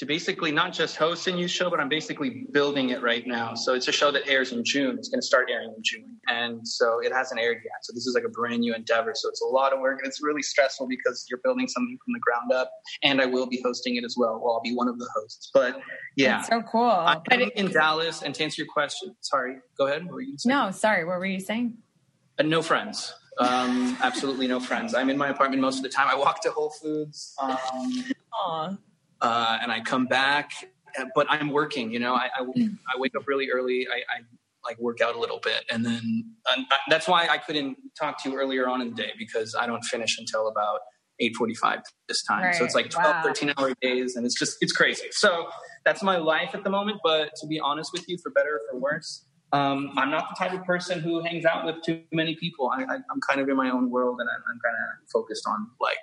[0.00, 3.52] to basically not just host a new show, but I'm basically building it right now.
[3.54, 4.96] So it's a show that airs in June.
[4.96, 7.74] It's going to start airing in June, and so it hasn't aired yet.
[7.82, 9.12] So this is like a brand new endeavor.
[9.14, 12.14] So it's a lot of work, and it's really stressful because you're building something from
[12.14, 12.72] the ground up.
[13.02, 14.40] And I will be hosting it as well.
[14.42, 15.50] Well, I'll be one of the hosts.
[15.52, 15.78] But
[16.16, 16.88] yeah, That's so cool.
[16.88, 18.22] I'm it- in Dallas.
[18.22, 20.06] And to answer your question, sorry, go ahead.
[20.06, 21.04] What were you gonna no, sorry.
[21.04, 21.76] What were you saying?
[22.38, 23.12] Uh, no friends.
[23.38, 24.94] Um, absolutely no friends.
[24.94, 26.08] I'm in my apartment most of the time.
[26.08, 27.58] I walk to Whole Foods, um,
[28.32, 28.76] Aw.
[29.20, 30.50] Uh, and I come back,
[30.98, 31.92] uh, but I'm working.
[31.92, 32.78] You know, I, I, Mm.
[32.94, 33.86] I wake up really early.
[33.88, 34.22] I, I
[34.64, 36.24] like work out a little bit, and then
[36.54, 39.66] and that's why I couldn't talk to you earlier on in the day because I
[39.66, 40.80] don't finish until about
[41.22, 42.52] 8:45 this time.
[42.54, 43.22] So it's like 12, Wow.
[43.22, 45.08] 13 hour days, and it's just it's crazy.
[45.12, 45.46] So
[45.84, 46.98] that's my life at the moment.
[47.04, 49.24] But to be honest with you, for better or for worse.
[49.52, 52.70] Um, I'm not the type of person who hangs out with too many people.
[52.72, 55.66] I, I'm kind of in my own world, and I'm, I'm kind of focused on
[55.80, 55.98] like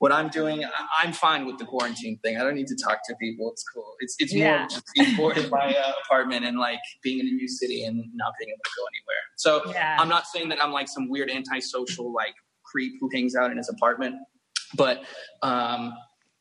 [0.00, 0.64] what I'm doing.
[0.64, 0.68] I,
[1.02, 2.36] I'm fine with the quarantine thing.
[2.36, 3.50] I don't need to talk to people.
[3.52, 3.94] It's cool.
[4.00, 4.64] It's it's more Yeah.
[4.64, 7.84] of just being bored in my uh, apartment and like being in a new city
[7.84, 9.22] and not being able to go anywhere.
[9.36, 9.96] So Yeah.
[9.98, 12.34] I'm not saying that I'm like some weird antisocial like
[12.64, 14.16] creep who hangs out in his apartment,
[14.76, 15.04] but
[15.42, 15.94] um,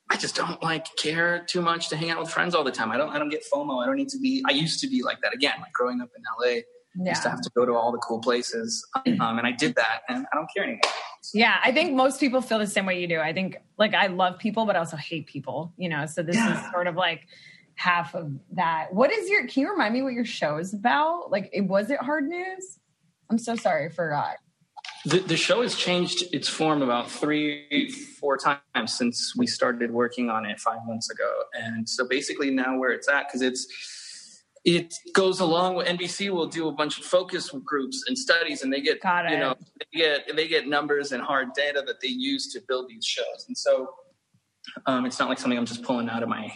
[0.10, 2.92] I just don't like care too much to hang out with friends all the time.
[2.92, 3.82] I don't I don't get FOMO.
[3.82, 4.44] I don't need to be.
[4.48, 5.56] I used to be like that again.
[5.60, 6.62] Like growing up in LA,
[7.02, 9.76] I used to have to go to all the cool places, um, and I did
[9.76, 10.82] that, and I don't care anymore.
[11.34, 13.20] Yeah, I think most people feel the same way you do.
[13.20, 15.74] I think like I love people, but I also hate people.
[15.78, 17.28] You know, so this is sort of like
[17.76, 18.94] half of that.
[18.94, 19.48] What is your?
[19.48, 21.32] Can you remind me what your show is about?
[21.32, 22.80] Like, it was it hard news?
[23.30, 24.36] I'm so sorry, I forgot.
[25.06, 27.90] The, the show has changed its form about three,
[28.20, 31.30] four times since we started working on it five months ago.
[31.54, 33.68] And so basically now where it's at, because it's
[34.66, 38.72] it goes along with NBC will do a bunch of focus groups and studies and
[38.72, 42.52] they get you know they get they get numbers and hard data that they use
[42.54, 43.46] to build these shows.
[43.48, 43.90] And so
[44.86, 46.50] um, it's not like something I'm just pulling out of my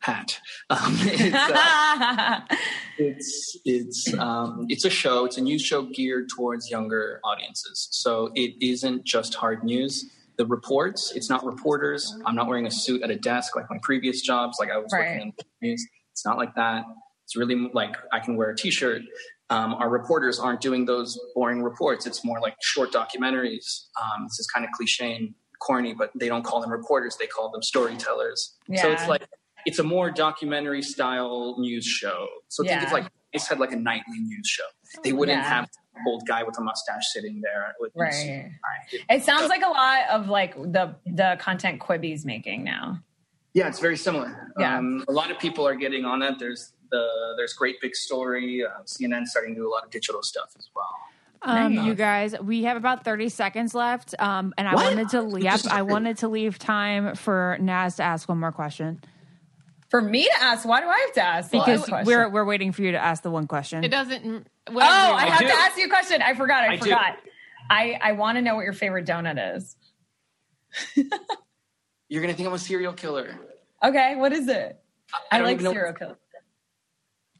[0.00, 0.38] hat.
[0.70, 2.40] Um, it's, uh,
[2.98, 5.24] it's it's um, it's a show.
[5.24, 7.88] It's a news show geared towards younger audiences.
[7.90, 10.04] So it isn't just hard news.
[10.38, 11.12] The reports.
[11.14, 12.16] It's not reporters.
[12.24, 14.58] I'm not wearing a suit at a desk like my previous jobs.
[14.60, 15.10] Like I was Right.
[15.16, 15.84] working in news.
[16.12, 16.84] It's not like that.
[17.24, 19.02] It's really like I can wear a T-shirt.
[19.50, 22.06] Um, our reporters aren't doing those boring reports.
[22.06, 23.86] It's more like short documentaries.
[24.00, 27.16] Um, this is kind of cliche and corny, but they don't call them reporters.
[27.18, 28.54] They call them storytellers.
[28.76, 29.26] So it's like
[29.66, 32.26] it's a more documentary style news show.
[32.48, 32.86] So think Yeah.
[32.86, 34.64] of like it's had like a nightly news show.
[35.04, 35.48] They wouldn't Yeah.
[35.48, 35.68] have
[36.06, 38.50] old guy with a mustache sitting there with his- Right.
[39.08, 42.98] It sounds like a lot of like the the content Quibi's making now.
[43.54, 44.52] Yeah, it's very similar.
[44.58, 44.78] Yeah.
[44.78, 46.38] Um, a lot of people are getting on it.
[46.38, 48.64] There's the there's Great Big Story.
[48.64, 50.94] Uh, CNN starting to do a lot of digital stuff as well.
[51.42, 54.14] Um, you guys, we have about 30 seconds left.
[54.18, 54.84] Um, and I What?
[54.94, 59.00] wanted to, yep, I wanted to leave time for Naz to ask one more question.
[59.90, 61.50] For me to ask, why do I have to ask?
[61.50, 63.82] Because last we're, we're waiting for you to ask the one question.
[63.82, 64.46] It doesn't.
[64.68, 65.46] Oh, I have do.
[65.48, 66.22] to ask you a question.
[66.22, 66.62] I forgot.
[66.62, 66.82] I, I do.
[66.82, 67.16] forgot.
[67.68, 69.76] I I want to know what your favorite donut is.
[72.08, 73.36] You're gonna think I'm a serial killer.
[73.82, 74.78] Okay, what is it?
[75.12, 76.16] I I, don't like even know- serial killer.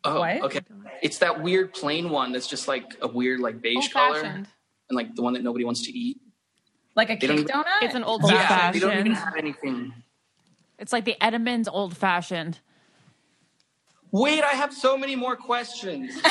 [0.03, 0.41] Oh, What?
[0.45, 0.61] okay.
[1.03, 4.47] It's that weird plain one that's just like a weird like beige color, and
[4.91, 6.19] like the one that nobody wants to eat.
[6.97, 7.65] Like a cake donut?
[7.83, 9.93] It's an old Yeah, they don't even have anything.
[10.81, 12.59] It's like the Edmonds old fashioned.
[14.13, 16.21] Wait, I have so many more questions.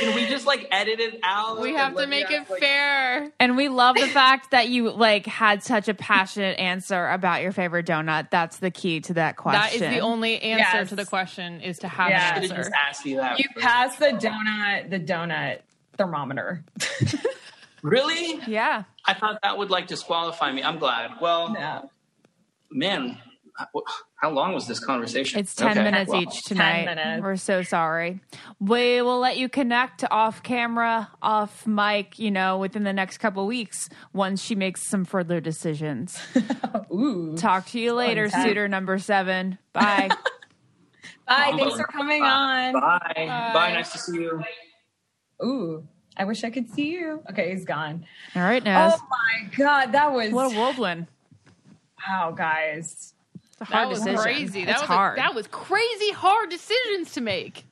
[0.00, 1.60] Can we just like edit it out?
[1.60, 3.32] We have to make it ask, like- fair.
[3.40, 7.52] And we love the fact that you like had such a passionate answer about your
[7.52, 8.30] favorite donut.
[8.30, 9.80] That's the key to that question.
[9.80, 10.88] That is the only answer Yes.
[10.90, 12.36] to the question is to have Yeah.
[12.36, 12.56] an answer.
[12.56, 13.38] just asked you that.
[13.38, 13.66] You first.
[13.66, 15.58] pass the donut, the donut
[15.96, 16.64] thermometer.
[17.82, 18.40] Really?
[18.46, 18.84] Yeah.
[19.04, 20.62] I thought that would like disqualify me.
[20.62, 21.12] I'm glad.
[21.20, 21.90] Well, No.
[22.70, 23.18] man,
[24.22, 25.38] how long was this conversation?
[25.40, 26.84] It's 10 Okay, minutes well, each tonight.
[26.84, 27.22] minutes.
[27.22, 28.20] We're so sorry.
[28.60, 33.46] We will let you connect off camera, off mic, you know, within the next couple
[33.46, 36.20] weeks once she makes some further decisions.
[36.92, 37.36] Ooh.
[37.36, 38.44] Talk to you later, intense.
[38.44, 39.58] suitor number seven.
[39.72, 40.08] Bye.
[41.26, 41.54] Bye.
[41.56, 42.72] Thanks for coming on.
[42.74, 43.50] Bye.
[43.54, 43.72] Bye.
[43.74, 44.42] Nice to see you.
[45.44, 45.86] Ooh.
[46.18, 47.22] I wish I could see you.
[47.30, 48.04] Okay, he's gone.
[48.34, 48.94] All right, Naz.
[48.96, 51.06] Oh my god, that was what a whirlwind.
[52.08, 53.14] wow, guys.
[53.34, 54.20] It's a hard That was decision.
[54.22, 54.64] crazy.
[54.64, 55.18] That It's was hard.
[55.18, 57.64] A, that was crazy hard decisions to make.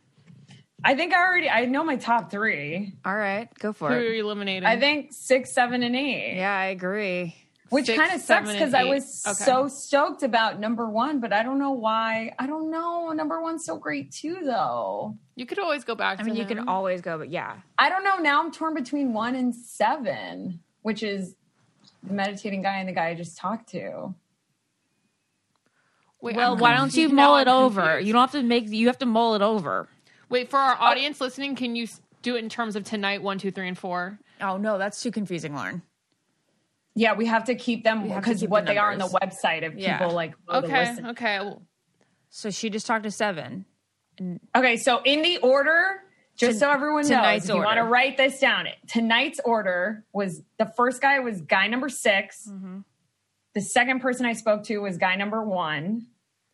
[0.85, 2.93] I think I already I know my top three.
[3.05, 4.17] All right, go for Who are it.
[4.17, 4.65] you eliminating?
[4.67, 6.37] I think six, seven, and eight.
[6.37, 7.35] Yeah, I agree.
[7.71, 9.45] Which kind of sucks because I was Okay.
[9.45, 12.33] so stoked about number one, but I don't know why.
[12.39, 13.11] I don't know.
[13.13, 15.17] Number one's so great too, though.
[15.35, 16.21] you could always go back.
[16.21, 17.57] I to mean, you can always go, but yeah.
[17.79, 18.19] I don't know.
[18.19, 21.35] Now I'm torn between one and seven, which is
[22.05, 24.15] the meditating guy and the guy I just talked to.
[26.21, 28.01] Wait, Well, I'm why don't you mull it over?
[28.01, 28.69] You don't have to make.
[28.69, 29.89] You have to mull it over.
[30.29, 31.55] Wait for our audience listening.
[31.57, 31.87] Can you
[32.23, 33.23] do it in terms of tonight?
[33.23, 34.19] One, two, three, and four.
[34.41, 35.83] Oh no, that's too confusing, Lauren.
[36.99, 38.99] Yeah, we have to keep them We have to because what the they are on
[38.99, 39.99] the website if Yeah.
[39.99, 40.97] people like Okay.
[41.11, 41.53] Okay.
[42.31, 43.67] So she just talked to seven.
[44.57, 46.03] Okay, so in the order,
[46.37, 50.43] just To- so everyone knows, if you want to write this down, tonight's order was
[50.59, 52.79] the first guy was guy number 6 Mm-hmm.
[53.55, 56.09] The second person I spoke to was guy number one.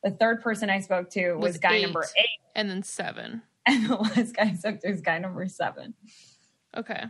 [0.05, 1.83] The third person I spoke to was, Was guy eight.
[1.83, 2.39] number eight.
[2.55, 3.43] and then seven.
[3.67, 5.95] And the last guy I spoke to was guy number seven.
[6.77, 7.05] Okay.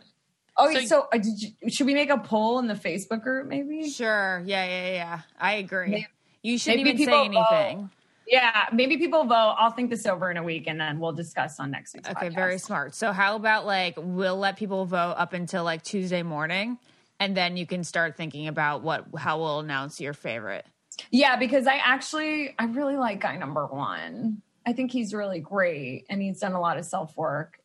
[0.57, 3.47] Oh, So- so, uh, did you, should we make a poll in the Facebook group
[3.49, 3.89] maybe?
[3.91, 4.43] Sure.
[4.45, 5.21] Yeah, yeah, yeah.
[5.41, 5.89] I agree.
[5.89, 6.07] Maybe-
[6.43, 7.55] you shouldn't even say people vote.
[7.55, 7.91] anything.
[8.27, 9.57] Yeah, maybe people vote.
[9.59, 12.29] I'll think this over in a week and then we'll discuss on next week's Okay,
[12.31, 12.35] podcast.
[12.35, 12.95] very smart.
[12.95, 16.79] So how about like we'll let people vote up until like Tuesday morning,
[17.21, 20.65] and then you can start thinking about what how we'll announce your favorite.
[21.11, 24.41] Yeah, because I actually I really like guy number one.
[24.65, 27.59] I think he's really great and he's done a lot of self work.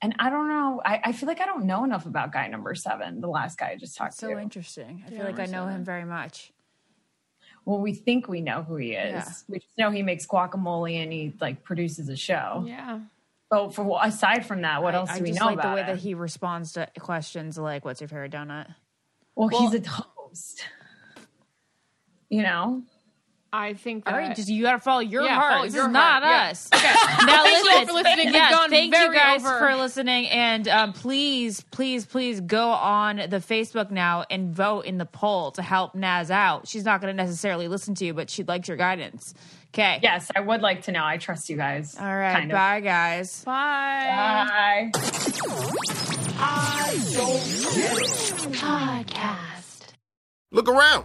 [0.00, 0.80] And I don't know.
[0.84, 3.70] I, I feel like I don't know enough about guy number seven, the last guy
[3.70, 4.34] I just talked So to.
[4.34, 5.02] So interesting.
[5.06, 6.52] I Yeah, feel like I know so- him very much.
[7.64, 9.12] Well, we think we know who he is.
[9.12, 9.28] Yeah.
[9.48, 12.64] We just know he makes guacamole and he like produces a show.
[12.66, 13.00] Yeah.
[13.50, 15.70] But for aside from that, what I- else I do we just know like about
[15.70, 15.86] the way him?
[15.88, 18.74] that he responds to questions like, "What's your favorite donut?"
[19.34, 20.64] well, Well- he's a host.
[22.30, 22.82] You know?
[23.52, 24.18] I think All that.
[24.18, 25.52] right, just you got to follow your Yeah, heart.
[25.52, 26.22] follow this your is not.
[26.22, 26.50] Yeah.
[26.50, 26.68] us.
[26.74, 26.86] Okay.
[27.26, 28.32] Now Thank you all listen, for listening.
[28.34, 29.58] Yes, gone thank you guys over.
[29.58, 34.98] for listening, and um, please, please, please go on the Facebook now and vote in
[34.98, 36.68] the poll to help Naz out.
[36.68, 39.32] She's not going to necessarily listen to you, but she likes your guidance.
[39.74, 40.00] Okay.
[40.02, 41.04] Yes, I would like to know.
[41.04, 41.96] I trust you guys.
[41.98, 42.32] All right.
[42.32, 42.56] Kind of.
[42.56, 43.44] bye, guys.
[43.44, 44.90] Bye.
[44.92, 45.00] Bye.
[48.52, 49.88] Podcast.
[50.50, 51.04] Look around.